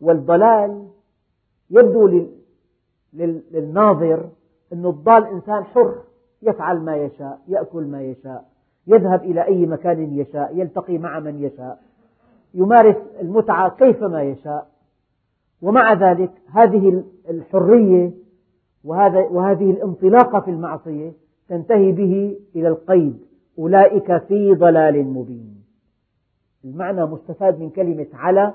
والضلال 0.00 0.88
يبدو 1.70 2.06
للناظر 3.52 4.28
أن 4.72 4.86
الضال 4.86 5.26
إنسان 5.26 5.64
حر 5.64 5.94
يفعل 6.42 6.80
ما 6.80 6.96
يشاء 6.96 7.40
يأكل 7.48 7.84
ما 7.84 8.02
يشاء 8.02 8.44
يذهب 8.86 9.24
إلى 9.24 9.46
أي 9.46 9.66
مكان 9.66 10.18
يشاء 10.18 10.56
يلتقي 10.56 10.98
مع 10.98 11.20
من 11.20 11.42
يشاء 11.42 11.80
يمارس 12.54 12.96
المتعة 13.20 13.68
كيفما 13.68 14.22
يشاء. 14.22 14.66
ومع 15.62 15.92
ذلك 15.92 16.30
هذه 16.52 17.04
الحرية 17.30 18.10
وهذه 18.84 19.70
الانطلاقة 19.70 20.40
في 20.40 20.50
المعصية 20.50 21.12
تنتهي 21.48 21.92
به 21.92 22.36
إلى 22.56 22.68
القيد. 22.68 23.18
أولئك 23.58 24.16
في 24.16 24.54
ضلال 24.54 25.04
مبين. 25.04 25.64
المعنى 26.64 27.06
مستفاد 27.06 27.60
من 27.60 27.70
كلمة 27.70 28.06
على 28.14 28.54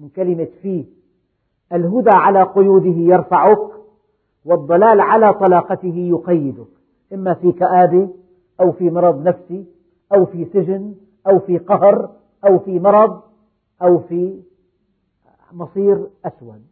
من 0.00 0.08
كلمة 0.08 0.48
في 0.62 0.84
الهدى 1.72 2.10
على 2.10 2.42
قيوده 2.42 2.96
يرفعك 2.96 3.71
والضلال 4.44 5.00
على 5.00 5.32
طلاقته 5.32 5.94
يقيدك 5.96 6.68
إما 7.12 7.34
في 7.34 7.52
كآبة 7.52 8.08
أو 8.60 8.72
في 8.72 8.90
مرض 8.90 9.28
نفسي 9.28 9.66
أو 10.14 10.26
في 10.26 10.44
سجن 10.44 10.94
أو 11.26 11.38
في 11.38 11.58
قهر 11.58 12.10
أو 12.46 12.58
في 12.58 12.78
مرض 12.78 13.22
أو 13.82 13.98
في 13.98 14.42
مصير 15.52 16.06
أسود. 16.24 16.66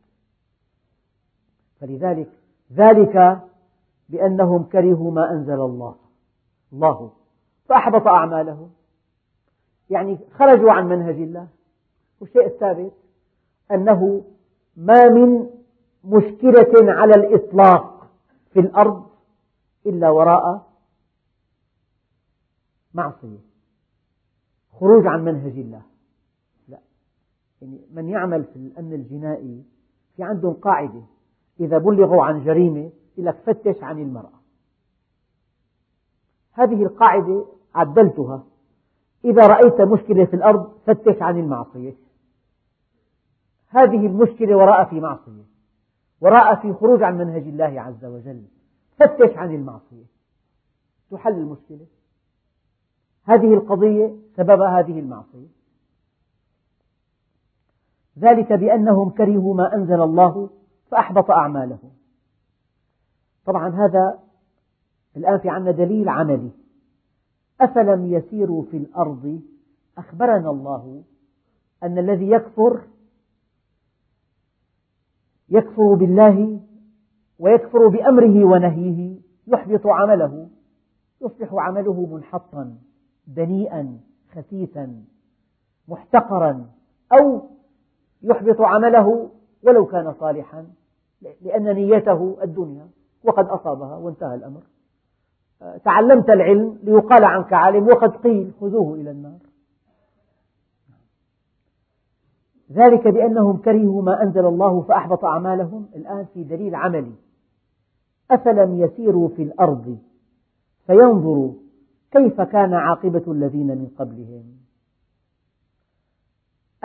فلذلك 1.80 2.28
ذلك 2.72 3.40
بأنهم 4.08 4.62
كرهوا 4.62 5.10
ما 5.10 5.30
أنزل 5.30 5.60
الله. 5.60 5.94
الله. 6.72 7.10
فأحبط 7.68 8.06
أعمالهم. 8.06 8.70
يعني 9.90 10.18
خرجوا 10.34 10.72
عن 10.72 10.88
منهج 10.88 11.14
الله. 11.14 11.48
والشيء 12.20 12.46
الثابت 12.46 12.92
أنه 13.70 14.22
ما 14.76 15.08
من 15.08 15.46
مشكلة 16.04 16.92
على 16.92 17.14
الإطلاق 17.14 18.10
في 18.52 18.60
الأرض 18.60 19.06
إلا 19.86 20.10
وراء 20.10 20.70
معصية. 22.94 23.38
خروج 24.72 25.06
عن 25.06 25.24
منهج 25.24 25.58
الله. 25.58 25.82
لا. 26.68 26.78
يعني 27.62 27.80
من 27.92 28.08
يعمل 28.08 28.44
في 28.44 28.56
الأمن 28.56 28.92
الجنائي 28.92 29.64
في 30.16 30.22
عندهم 30.22 30.52
قاعدة. 30.52 31.02
إذا 31.60 31.78
بلغوا 31.78 32.24
عن 32.24 32.44
جريمة 32.44 32.90
لك 33.18 33.36
فتش 33.46 33.82
عن 33.82 33.98
المرأة. 33.98 34.40
هذه 36.52 36.82
القاعدة 36.82 37.46
عدلتها. 37.74 38.44
إذا 39.24 39.46
رأيت 39.46 39.80
مشكلة 39.80 40.24
في 40.24 40.34
الأرض 40.34 40.72
فتش 40.86 41.22
عن 41.22 41.38
المعصية. 41.38 41.94
هذه 43.68 44.06
المشكلة 44.06 44.56
وراء 44.56 44.84
في 44.84 45.00
معصية. 45.00 45.49
وراء 46.20 46.54
في 46.54 46.72
خروج 46.72 47.02
عن 47.02 47.18
منهج 47.18 47.42
الله 47.42 47.80
عز 47.80 48.04
وجل. 48.04 48.42
فتش 48.96 49.36
عن 49.36 49.54
المعصية. 49.54 50.04
تحل 51.10 51.32
المشكلة. 51.32 51.86
هذه 53.24 53.54
القضية 53.54 54.16
سبب 54.36 54.60
هذه 54.60 55.00
المعصية. 55.00 55.48
ذلك 58.18 58.52
بأنهم 58.52 59.10
كرهوا 59.10 59.54
ما 59.54 59.74
أنزل 59.74 60.00
الله 60.00 60.50
فأحبط 60.90 61.30
أعمالهم. 61.30 61.90
طبعا 63.46 63.68
هذا 63.68 64.18
الآن 65.16 65.38
في 65.38 65.48
عندنا 65.48 65.70
دليل 65.70 66.08
عملي. 66.08 66.50
أفلم 67.60 68.06
يسيروا 68.06 68.62
في 68.62 68.76
الأرض 68.76 69.40
أخبرنا 69.98 70.50
الله 70.50 71.02
أن 71.82 71.98
الذي 71.98 72.30
يكفر 72.30 72.80
يكفر 75.50 75.94
بالله 75.94 76.60
ويكفر 77.38 77.88
بأمره 77.88 78.44
ونهيه 78.44 79.20
يحبط 79.46 79.86
عمله 79.86 80.48
يصبح 81.22 81.54
عمله 81.54 82.06
منحطا 82.12 82.74
دنيئا 83.26 83.98
خسيسا 84.34 85.02
محتقرا 85.88 86.66
أو 87.12 87.42
يحبط 88.22 88.60
عمله 88.60 89.30
ولو 89.62 89.86
كان 89.86 90.14
صالحا 90.20 90.66
لأن 91.40 91.74
نيته 91.74 92.36
الدنيا 92.42 92.88
وقد 93.24 93.46
أصابها 93.46 93.96
وانتهى 93.96 94.34
الأمر. 94.34 94.62
تعلمت 95.84 96.30
العلم 96.30 96.78
ليقال 96.82 97.24
عنك 97.24 97.52
عالم 97.52 97.86
وقد 97.86 98.16
قيل 98.16 98.52
خذوه 98.60 98.94
إلى 98.94 99.10
النار. 99.10 99.38
ذلك 102.72 103.08
بأنهم 103.08 103.56
كرهوا 103.56 104.02
ما 104.02 104.22
أنزل 104.22 104.46
الله 104.46 104.82
فأحبط 104.82 105.24
أعمالهم. 105.24 105.88
الآن 105.96 106.24
في 106.34 106.44
دليل 106.44 106.74
عملي. 106.74 107.14
أفلم 108.30 108.80
يسيروا 108.80 109.28
في 109.28 109.42
الأرض 109.42 109.98
فينظروا 110.86 111.52
كيف 112.10 112.40
كان 112.40 112.74
عاقبة 112.74 113.32
الذين 113.32 113.66
من 113.66 113.88
قبلهم. 113.98 114.44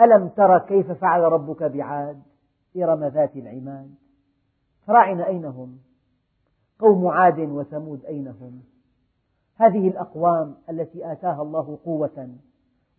ألم 0.00 0.28
تر 0.28 0.58
كيف 0.58 0.92
فعل 0.92 1.20
ربك 1.20 1.62
بعاد؟ 1.62 2.22
إرم 2.76 3.04
ذات 3.04 3.36
العماد. 3.36 3.94
فرعن 4.86 5.20
أين 5.20 5.44
هم 5.44 5.78
قوم 6.78 7.06
عاد 7.06 7.38
وثمود 7.38 8.04
أين 8.04 8.28
هم 8.28 8.62
هذه 9.56 9.88
الأقوام 9.88 10.54
التي 10.70 11.12
آتاها 11.12 11.42
الله 11.42 11.78
قوة 11.84 12.28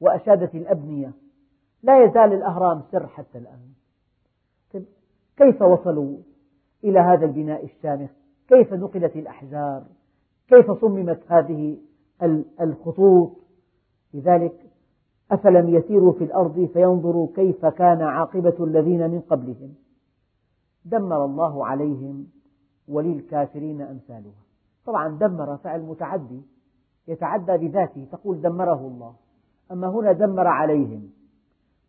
وأشادت 0.02 0.56
الأبنية 0.56 1.14
لا 1.84 2.04
يزال 2.04 2.34
الأهرام 2.34 2.82
سر 2.92 3.08
حتى 3.08 3.38
الآن. 3.38 3.60
طيب، 4.74 4.86
كيف 5.38 5.62
وصلوا 5.62 6.18
إلى 6.84 7.00
هذا 7.00 7.26
البناء 7.26 7.66
الشامخ؟ 7.66 8.10
كيف 8.48 8.74
نقلت 8.74 9.16
الأحجار؟ 9.16 9.84
كيف 10.48 10.72
صممت 10.72 11.24
هذه 11.28 11.78
الخطوط؟ 12.62 13.32
لذلك 14.14 14.54
أفلم 15.32 15.70
يسيروا 15.70 16.14
في 16.14 16.24
الأرض 16.24 16.70
فينظروا 16.74 17.28
كيف 17.36 17.66
كان 17.66 18.02
عاقبة 18.02 18.56
الذين 18.60 19.10
من 19.10 19.22
قبلهم. 19.22 19.74
دمر 20.86 21.26
الله 21.26 21.66
عليهم 21.66 22.28
وللكافرين 22.88 23.82
أمثالها. 23.82 24.44
طبعا 24.86 25.18
دمر 25.18 25.58
فعل 25.58 25.82
متعدي 25.82 26.42
يتعدى 27.08 27.68
بذاته 27.68 28.08
تقول 28.12 28.42
دمره 28.42 28.88
الله. 28.88 29.16
أما 29.72 29.88
هنا 29.88 30.12
دمر 30.12 30.48
عليهم. 30.48 31.10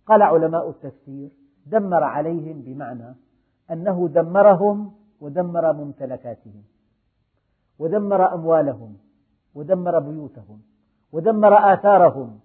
قال 0.08 0.22
علماء 0.22 0.70
التفسير 0.70 1.30
دمر 1.66 2.04
عليهم 2.04 2.62
بمعنى 2.62 3.14
أنه 3.70 4.08
دمرهم 4.08 4.92
ودمر 5.20 5.72
ممتلكاتهم 5.72 6.62
ودمر 7.78 8.34
أموالهم 8.34 8.96
ودمر 9.54 9.98
بيوتهم 9.98 10.60
ودمر 11.12 11.72
آثارهم. 11.74 12.40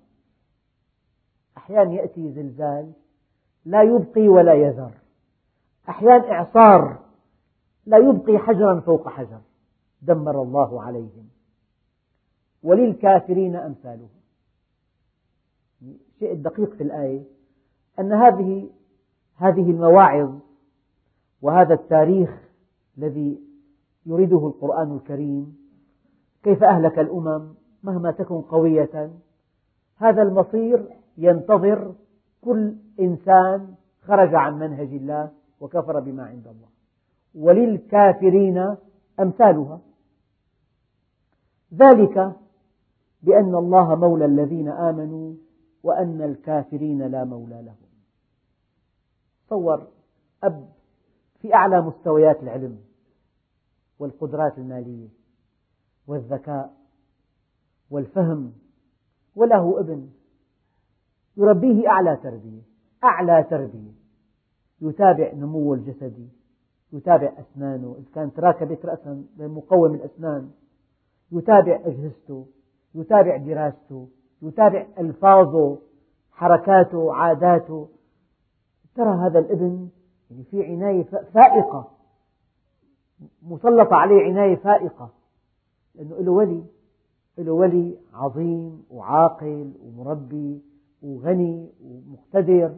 أحيانا 1.58 1.94
يأتي 1.94 2.32
زلزال 2.32 2.92
لا 3.66 3.84
يبقي 3.84 4.28
ولا 4.28 4.54
يذر. 4.54 4.92
أحيانا 5.90 6.32
إعصار 6.32 7.00
لا 7.86 7.98
يبقي 7.98 8.38
حجرا 8.38 8.80
فوق 8.80 9.10
حجر. 9.10 9.42
دمر 10.02 10.42
الله 10.42 10.82
عليهم. 10.82 11.30
وللكافرين 12.64 13.56
أمثالها 13.56 14.08
الشيء 15.82 16.32
الدقيق 16.32 16.74
في 16.74 16.84
الآية. 16.84 17.24
أن 18.00 18.14
هذه 18.14 18.70
هذه 19.36 19.72
المواعظ 19.72 20.32
وهذا 21.42 21.74
التاريخ 21.74 22.30
الذي 22.98 23.40
يريده 24.06 24.48
القرآن 24.48 24.96
الكريم 24.96 25.58
كيف 26.44 26.64
أهلك 26.64 27.00
الأمم 27.00 27.54
مهما 27.84 28.12
تكن 28.12 28.42
قوية 28.42 29.12
هذا 29.98 30.22
المصير 30.22 30.86
ينتظر 31.18 31.94
كل 32.42 32.76
إنسان 33.00 33.76
خرج 34.02 34.36
عن 34.36 34.60
منهج 34.60 34.94
الله 34.94 35.32
وكفر 35.60 36.00
بما 36.00 36.24
عند 36.24 36.48
الله. 36.48 36.68
وللكافرين 37.36 38.76
أمثالها. 39.20 39.80
ذلك 41.74 42.34
بأن 43.24 43.56
الله 43.56 43.96
مولى 43.96 44.26
الذين 44.26 44.70
آمنوا 44.70 45.34
وأن 45.84 46.22
الكافرين 46.22 47.02
لا 47.02 47.24
مولى 47.24 47.62
لهم. 47.62 47.90
تصور 49.48 49.88
أب 50.44 50.70
في 51.40 51.54
أعلى 51.54 51.82
مستويات 51.82 52.44
العلم 52.44 52.80
والقدرات 54.00 54.58
المالية 54.58 55.08
والذكاء 56.08 56.74
والفهم 57.90 58.54
وله 59.36 59.80
ابن 59.80 60.10
يربيه 61.38 61.88
أعلى 61.88 62.16
تربية 62.24 62.62
أعلى 63.04 63.44
تربية. 63.44 63.92
يتابع 64.82 65.34
نموه 65.34 65.76
الجسدي 65.76 66.28
يتابع 66.94 67.34
أسنانه. 67.40 67.96
إذا 68.00 68.06
كانت 68.16 68.40
راكبت 68.40 68.86
رأسا 68.86 69.26
مقوم 69.38 69.94
الأسنان 69.94 70.52
يتابع 71.32 71.82
أجهزته 71.86 72.48
يتابع 72.96 73.38
دراسته. 73.38 74.08
يتابع 74.44 74.86
ألفاظه 75.00 75.78
حركاته 76.32 77.14
عاداته. 77.14 77.88
ترى 78.96 79.10
هذا 79.10 79.40
الابن 79.40 79.90
يعني 80.32 80.44
في 80.44 80.66
عناية 80.66 81.04
فائقة. 81.34 81.92
مسلطة 83.44 83.96
عليه 83.96 84.24
عناية 84.24 84.56
فائقة. 84.56 85.10
لأنه 85.96 86.18
له 86.18 86.32
ولي. 86.32 86.64
له 87.38 87.52
ولي 87.52 87.98
عظيم 88.14 88.86
وعاقل 88.92 89.74
ومربي 89.86 90.62
وغني 91.04 91.70
ومقتدر. 91.84 92.76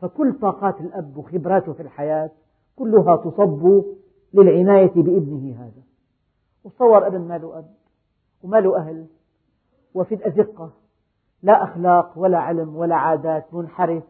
فكل 0.00 0.32
طاقات 0.32 0.80
الأب 0.80 1.16
وخبراته 1.16 1.72
في 1.72 1.82
الحياة 1.82 2.30
كلها 2.76 3.16
تصب 3.16 3.84
للعناية 4.34 4.92
بابنه 4.94 5.56
هذا. 5.58 5.82
وتصور 6.64 7.06
أبن 7.06 7.20
ما 7.20 7.38
له 7.38 7.58
أب 7.58 7.74
وما 8.42 8.56
له 8.60 8.76
أهل. 8.76 9.06
وفي 9.94 10.14
الأزقة 10.14 10.72
لا 11.42 11.64
أخلاق 11.64 12.18
ولا 12.18 12.38
علم 12.38 12.76
ولا 12.76 12.94
عادات 12.94 13.54
منحرف. 13.54 14.04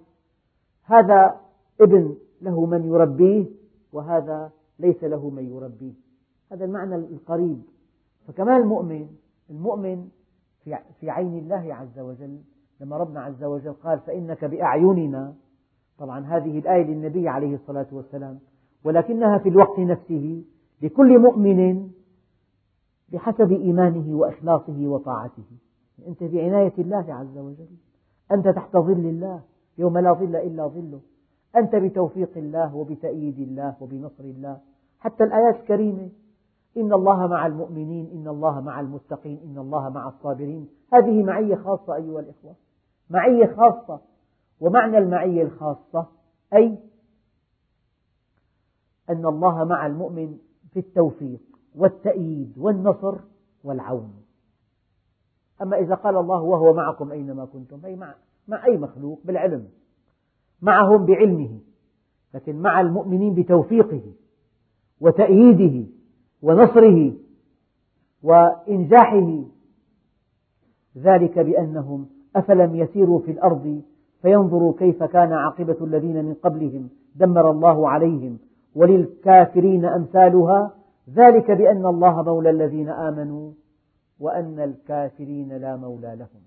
هذا 0.85 1.41
ابن 1.81 2.17
له 2.41 2.67
من 2.67 2.85
يربيه 2.85 3.47
وهذا 3.93 4.51
ليس 4.79 5.05
له 5.05 5.31
من 5.31 5.45
يربيه. 5.45 5.93
هذا 6.53 6.65
المعنى 6.65 6.95
القريب. 6.95 7.63
فكمان 8.27 8.61
المؤمن 8.61 9.09
المؤمن 9.51 10.09
في 11.01 11.11
عين 11.11 11.39
الله 11.39 11.75
عز 11.75 11.99
وجل 11.99 12.39
لما 12.81 12.97
ربنا 12.97 13.21
عز 13.21 13.45
وجل 13.45 13.73
قال 13.73 14.01
فإنك 14.01 14.45
بأعيننا. 14.45 15.35
طبعا 15.99 16.21
هذه 16.21 16.59
الآية 16.59 16.85
للنبي 16.85 17.29
عليه 17.29 17.55
الصلاة 17.55 17.87
والسلام. 17.93 18.39
ولكنها 18.85 19.39
في 19.39 19.49
الوقت 19.49 19.79
نفسه 19.79 20.45
لكل 20.83 21.19
مؤمن 21.19 21.91
بحسب 23.13 23.53
إيمانه 23.53 24.19
وإخلاصه 24.19 24.87
وطاعته. 24.87 25.45
أنت 26.07 26.23
بعناية 26.23 26.73
الله 26.79 27.15
عز 27.15 27.39
وجل. 27.39 27.77
أنت 28.33 28.49
تحت 28.49 28.77
ظل 28.77 28.93
الله 28.93 29.41
يوم 29.79 29.99
لا 29.99 30.13
ظل 30.13 30.37
إلا 30.37 30.67
ظله. 30.67 31.01
أنت 31.57 31.77
بتوفيق 31.77 32.31
الله 32.37 32.77
وبتأييد 32.77 33.39
الله 33.39 33.75
وبنصر 33.81 34.25
الله. 34.25 34.61
حتى 34.99 35.25
الآيات 35.25 35.57
الكريمة 35.57 36.09
إن 36.77 36.93
الله 36.93 37.27
مع 37.27 37.47
المؤمنين 37.47 38.11
إن 38.13 38.29
الله 38.29 38.61
مع 38.61 38.81
المتقين 38.81 39.39
إن 39.45 39.59
الله 39.59 39.89
مع 39.89 40.09
الصابرين. 40.09 40.69
هذه 40.93 41.23
معية 41.23 41.55
خاصة 41.55 41.95
أيها 41.95 42.21
الإخوة. 42.21 42.55
معية 43.11 43.55
خاصة. 43.57 44.01
ومعنى 44.61 44.99
المعية 44.99 45.43
الخاصة 45.43 46.07
أي 46.55 46.79
أن 49.11 49.27
الله 49.27 49.65
مع 49.65 49.87
المؤمن 49.87 50.39
في 50.73 50.79
التوفيق 50.81 51.41
والتأييد 51.75 52.53
والنصر 52.59 53.15
والعون. 53.65 54.18
أما 55.63 55.79
إذا 55.79 55.95
قال 55.95 56.17
الله 56.17 56.43
وهو 56.43 56.75
معكم 56.75 57.13
أينما 57.13 57.45
كنتم 57.45 57.81
أي 57.85 57.97
مع, 57.97 58.15
مع 58.49 58.67
أي 58.67 58.77
مخلوق؟ 58.77 59.21
بالعلم. 59.25 59.69
معهم 60.63 61.07
بعلمه 61.07 61.59
لكن 62.35 62.57
مع 62.57 62.81
المؤمنين 62.81 63.35
بتوفيقه 63.35 64.03
وتأييده 65.01 65.87
ونصره 66.43 67.13
وإنجاحه. 68.23 69.45
ذلك 70.99 71.39
بأنهم 71.39 72.07
أفلم 72.37 72.77
يسيروا 72.77 73.19
في 73.21 73.31
الأرض 73.31 73.83
فينظروا 74.23 74.73
كيف 74.79 75.03
كان 75.03 75.33
عاقبة 75.33 75.77
الذين 75.81 76.25
من 76.25 76.35
قبلهم 76.35 76.89
دمر 77.15 77.51
الله 77.51 77.89
عليهم 77.89 78.39
وللكافرين 78.75 79.85
أمثالها. 79.85 80.75
ذلك 81.15 81.51
بأن 81.51 81.87
الله 81.87 82.23
مولى 82.23 82.51
الذين 82.51 82.89
آمنوا. 82.89 83.51
وأن 84.21 84.61
الكافرين 84.61 85.53
لا 85.53 85.77
مولى 85.77 86.17
لهم. 86.17 86.43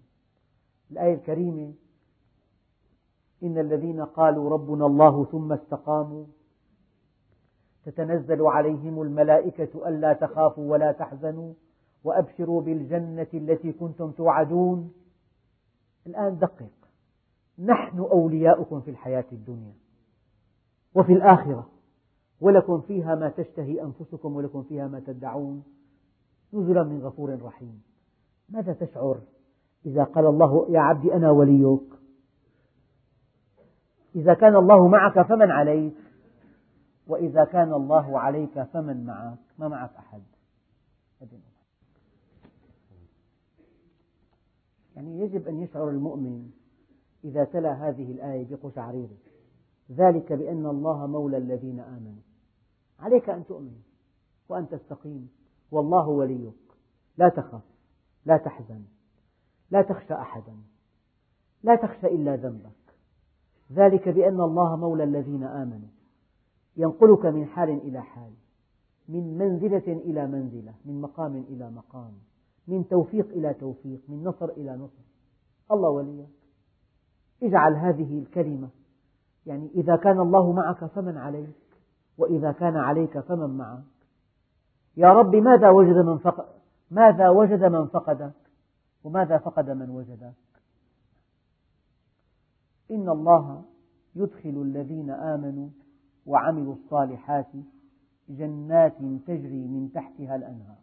الآية 0.91 1.13
الكريمة 1.13 1.73
إن 3.43 3.57
الذين 3.57 4.01
قالوا 4.01 4.49
ربنا 4.49 4.85
الله 4.85 5.25
ثم 5.25 5.53
استقاموا 5.53 6.25
تتنزل 7.85 8.41
عليهم 8.41 9.01
الملائكة 9.01 9.87
ألا 9.87 10.13
تخافوا 10.13 10.71
ولا 10.71 10.91
تحزنوا 10.91 11.53
وأبشروا 12.03 12.61
بالجنة 12.61 13.27
التي 13.33 13.71
كنتم 13.71 14.11
توعدون. 14.11 14.93
الآن 16.07 16.37
دقق. 16.37 16.71
نحن 17.59 17.99
أولياؤكم 17.99 18.81
في 18.81 18.91
الحياة 18.91 19.25
الدنيا 19.31 19.73
وفي 20.95 21.13
الآخرة 21.13 21.69
ولكم 22.41 22.81
فيها 22.81 23.15
ما 23.15 23.29
تشتهي 23.29 23.81
أنفسكم 23.81 24.35
ولكم 24.35 24.63
فيها 24.63 24.87
ما 24.87 24.99
تدعون. 24.99 25.63
نزلا 26.53 26.83
من 26.83 27.01
غفور 27.01 27.41
رحيم. 27.41 27.83
ماذا 28.49 28.73
تشعر 28.73 29.21
إذا 29.85 30.03
قال 30.03 30.25
الله 30.25 30.67
يا 30.69 30.79
عبدي 30.79 31.13
أنا 31.13 31.31
وليك؟ 31.31 31.93
إذا 34.15 34.33
كان 34.33 34.55
الله 34.55 34.87
معك 34.87 35.27
فمن 35.27 35.51
عليك؟ 35.51 35.93
وإذا 37.07 37.45
كان 37.45 37.73
الله 37.73 38.19
عليك 38.19 38.63
فمن 38.63 39.05
معك؟ 39.05 39.39
ما 39.59 39.67
معك 39.67 39.91
أحد؟ 39.95 40.21
يعني 44.95 45.19
يجب 45.19 45.47
أن 45.47 45.61
يشعر 45.61 45.89
المؤمن 45.89 46.49
إذا 47.23 47.43
تلا 47.43 47.73
هذه 47.89 48.11
الآية 48.11 48.47
بقشعريره. 48.55 49.17
ذلك 49.91 50.33
بأن 50.33 50.65
الله 50.65 51.07
مولى 51.07 51.37
الذين 51.37 51.79
آمنوا. 51.79 52.21
عليك 52.99 53.29
أن 53.29 53.45
تؤمن 53.45 53.81
وأن 54.49 54.69
تستقيم. 54.69 55.29
والله 55.71 56.07
وليك. 56.07 56.53
لا 57.17 57.29
تخف 57.29 57.61
لا 58.25 58.37
تحزن 58.37 58.81
لا 59.71 59.81
تخشى 59.81 60.13
أحدا 60.13 60.55
لا 61.63 61.75
تخشى 61.75 62.07
إلا 62.07 62.35
ذنبك. 62.35 62.71
ذلك 63.71 64.09
بأن 64.09 64.41
الله 64.41 64.75
مولى 64.75 65.03
الذين 65.03 65.43
آمنوا. 65.43 65.89
ينقلك 66.77 67.25
من 67.25 67.45
حال 67.45 67.69
إلى 67.69 68.01
حال 68.01 68.31
من 69.09 69.37
منزلة 69.37 69.87
إلى 69.87 70.27
منزلة 70.27 70.73
من 70.85 71.01
مقام 71.01 71.35
إلى 71.35 71.71
مقام 71.71 72.13
من 72.67 72.87
توفيق 72.87 73.27
إلى 73.27 73.53
توفيق 73.53 74.01
من 74.09 74.23
نصر 74.23 74.49
إلى 74.49 74.75
نصر. 74.75 75.03
الله 75.71 75.89
وليك. 75.89 76.27
اجعل 77.43 77.75
هذه 77.75 78.19
الكلمة 78.19 78.69
يعني 79.45 79.69
إذا 79.75 79.95
كان 79.95 80.19
الله 80.19 80.51
معك 80.51 80.85
فمن 80.85 81.17
عليك 81.17 81.49
وإذا 82.17 82.51
كان 82.51 82.77
عليك 82.77 83.19
فمن 83.19 83.57
معك. 83.57 83.83
يا 84.97 85.13
رب 85.13 85.35
ماذا 85.35 85.69
وجد 85.69 85.95
من 85.95 86.17
فقد 86.17 86.45
ماذا 86.91 87.29
وجد 87.29 87.63
من 87.63 87.87
فقدك؟ 87.87 88.33
وماذا 89.03 89.37
فقد 89.37 89.69
من 89.69 89.89
وجدك؟ 89.89 90.33
إن 92.91 93.09
الله 93.09 93.63
يدخل 94.15 94.61
الذين 94.61 95.09
آمنوا 95.09 95.69
وعملوا 96.25 96.73
الصالحات 96.73 97.51
جنات 98.29 98.97
تجري 99.27 99.67
من 99.67 99.91
تحتها 99.93 100.35
الأنهار. 100.35 100.77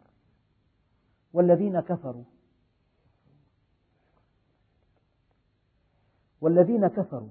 والذين 1.33 1.79
كفروا 1.79 2.23
والذين 6.41 6.87
كفروا 6.87 7.29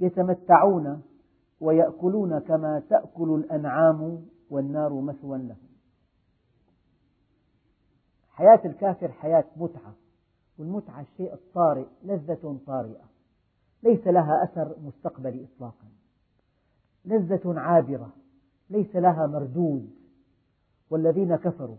يتمتعون 0.00 1.02
ويأكلون 1.60 2.38
كما 2.38 2.82
تأكل 2.90 3.34
الأنعام 3.34 4.26
والنار 4.50 5.00
مثوى 5.00 5.38
لهم. 5.38 5.68
حياة 8.30 8.60
الكافر 8.64 9.12
حياة 9.12 9.44
متعة 9.56 9.94
والمتعة 10.58 11.00
الشيء 11.00 11.34
الطارئ 11.34 11.86
لذة 12.04 12.58
طارئة. 12.66 13.04
ليس 13.82 14.06
لها 14.06 14.44
أثر 14.44 14.76
مستقبلي 14.84 15.44
إطلاقا. 15.44 15.88
لذة 17.04 17.60
عابرة 17.60 18.12
ليس 18.70 18.96
لها 18.96 19.26
مردود. 19.26 19.90
والذين 20.90 21.36
كفروا 21.36 21.76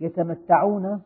يتمتعون 0.00 1.02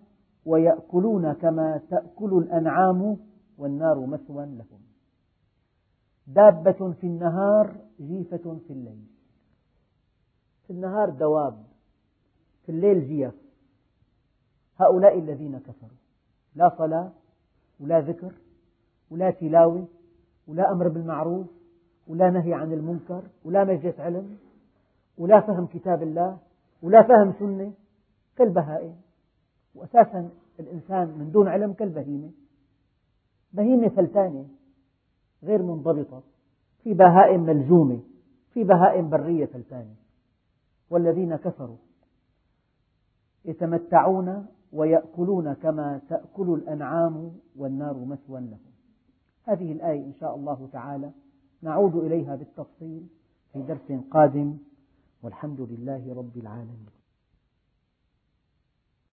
ويأكلون 0.47 1.33
كما 1.33 1.81
تأكل 1.91 2.39
الأنعام 2.39 3.17
والنار 3.59 4.07
مثوى 4.07 4.47
لهم. 4.47 4.86
دابة 6.27 6.93
في 7.01 7.07
النهار 7.07 7.77
جيفة 8.01 8.59
في 8.67 8.73
الليل. 8.73 9.07
في 10.67 10.73
النهار 10.73 11.11
دواب 11.11 11.65
في 12.67 12.73
الليل 12.73 13.09
جيف. 13.09 13.35
هؤلاء 14.81 15.19
الذين 15.19 15.59
كفروا. 15.59 15.99
لا 16.55 16.75
صلاة 16.79 17.13
ولا 17.81 18.01
ذكر 18.01 18.33
ولا 19.11 19.31
تلاوة 19.31 19.87
ولا 20.49 20.73
أمر 20.73 20.89
بالمعروف 20.89 21.47
ولا 22.09 22.31
نهي 22.31 22.55
عن 22.55 22.73
المنكر 22.73 23.23
ولا 23.45 23.65
مجلس 23.65 24.01
علم 24.01 24.39
ولا 25.19 25.41
فهم 25.41 25.67
كتاب 25.67 26.03
الله 26.03 26.39
ولا 26.83 27.03
فهم 27.03 27.33
سنة 27.39 27.73
كالبهائم. 28.37 28.97
وأساسا 29.75 30.31
الإنسان 30.61 31.09
من 31.09 31.31
دون 31.33 31.49
علم 31.49 31.73
كالبهيمة. 31.73 32.31
بهيمة 33.53 33.89
فلتانة. 33.89 34.49
غير 35.43 35.63
منضبطة 35.63 36.23
في 36.83 36.95
بهائم 36.95 37.41
ملزومة 37.41 38.01
في 38.53 38.65
بهائم 38.65 39.11
برية 39.11 39.47
فلتانة. 39.47 39.95
والذين 40.91 41.37
كفروا 41.37 41.77
يتمتعون 43.45 44.47
ويأكلون 44.73 45.53
كما 45.53 46.01
تأكل 46.09 46.55
الأنعام 46.55 47.33
والنار 47.57 48.05
مثوى 48.05 48.41
لهم. 48.41 48.73
هذه 49.45 49.73
الآية 49.73 50.05
إن 50.05 50.15
شاء 50.15 50.35
الله 50.35 50.69
تعالى 50.73 51.11
نعود 51.63 51.97
إليها 51.97 52.37
بالتفصيل 52.37 53.07
في 53.53 53.63
درس 53.63 53.93
قادم. 54.11 54.59
والحمد 55.23 55.61
لله 55.61 56.15
رب 56.15 56.37
العالمين. 56.37 56.96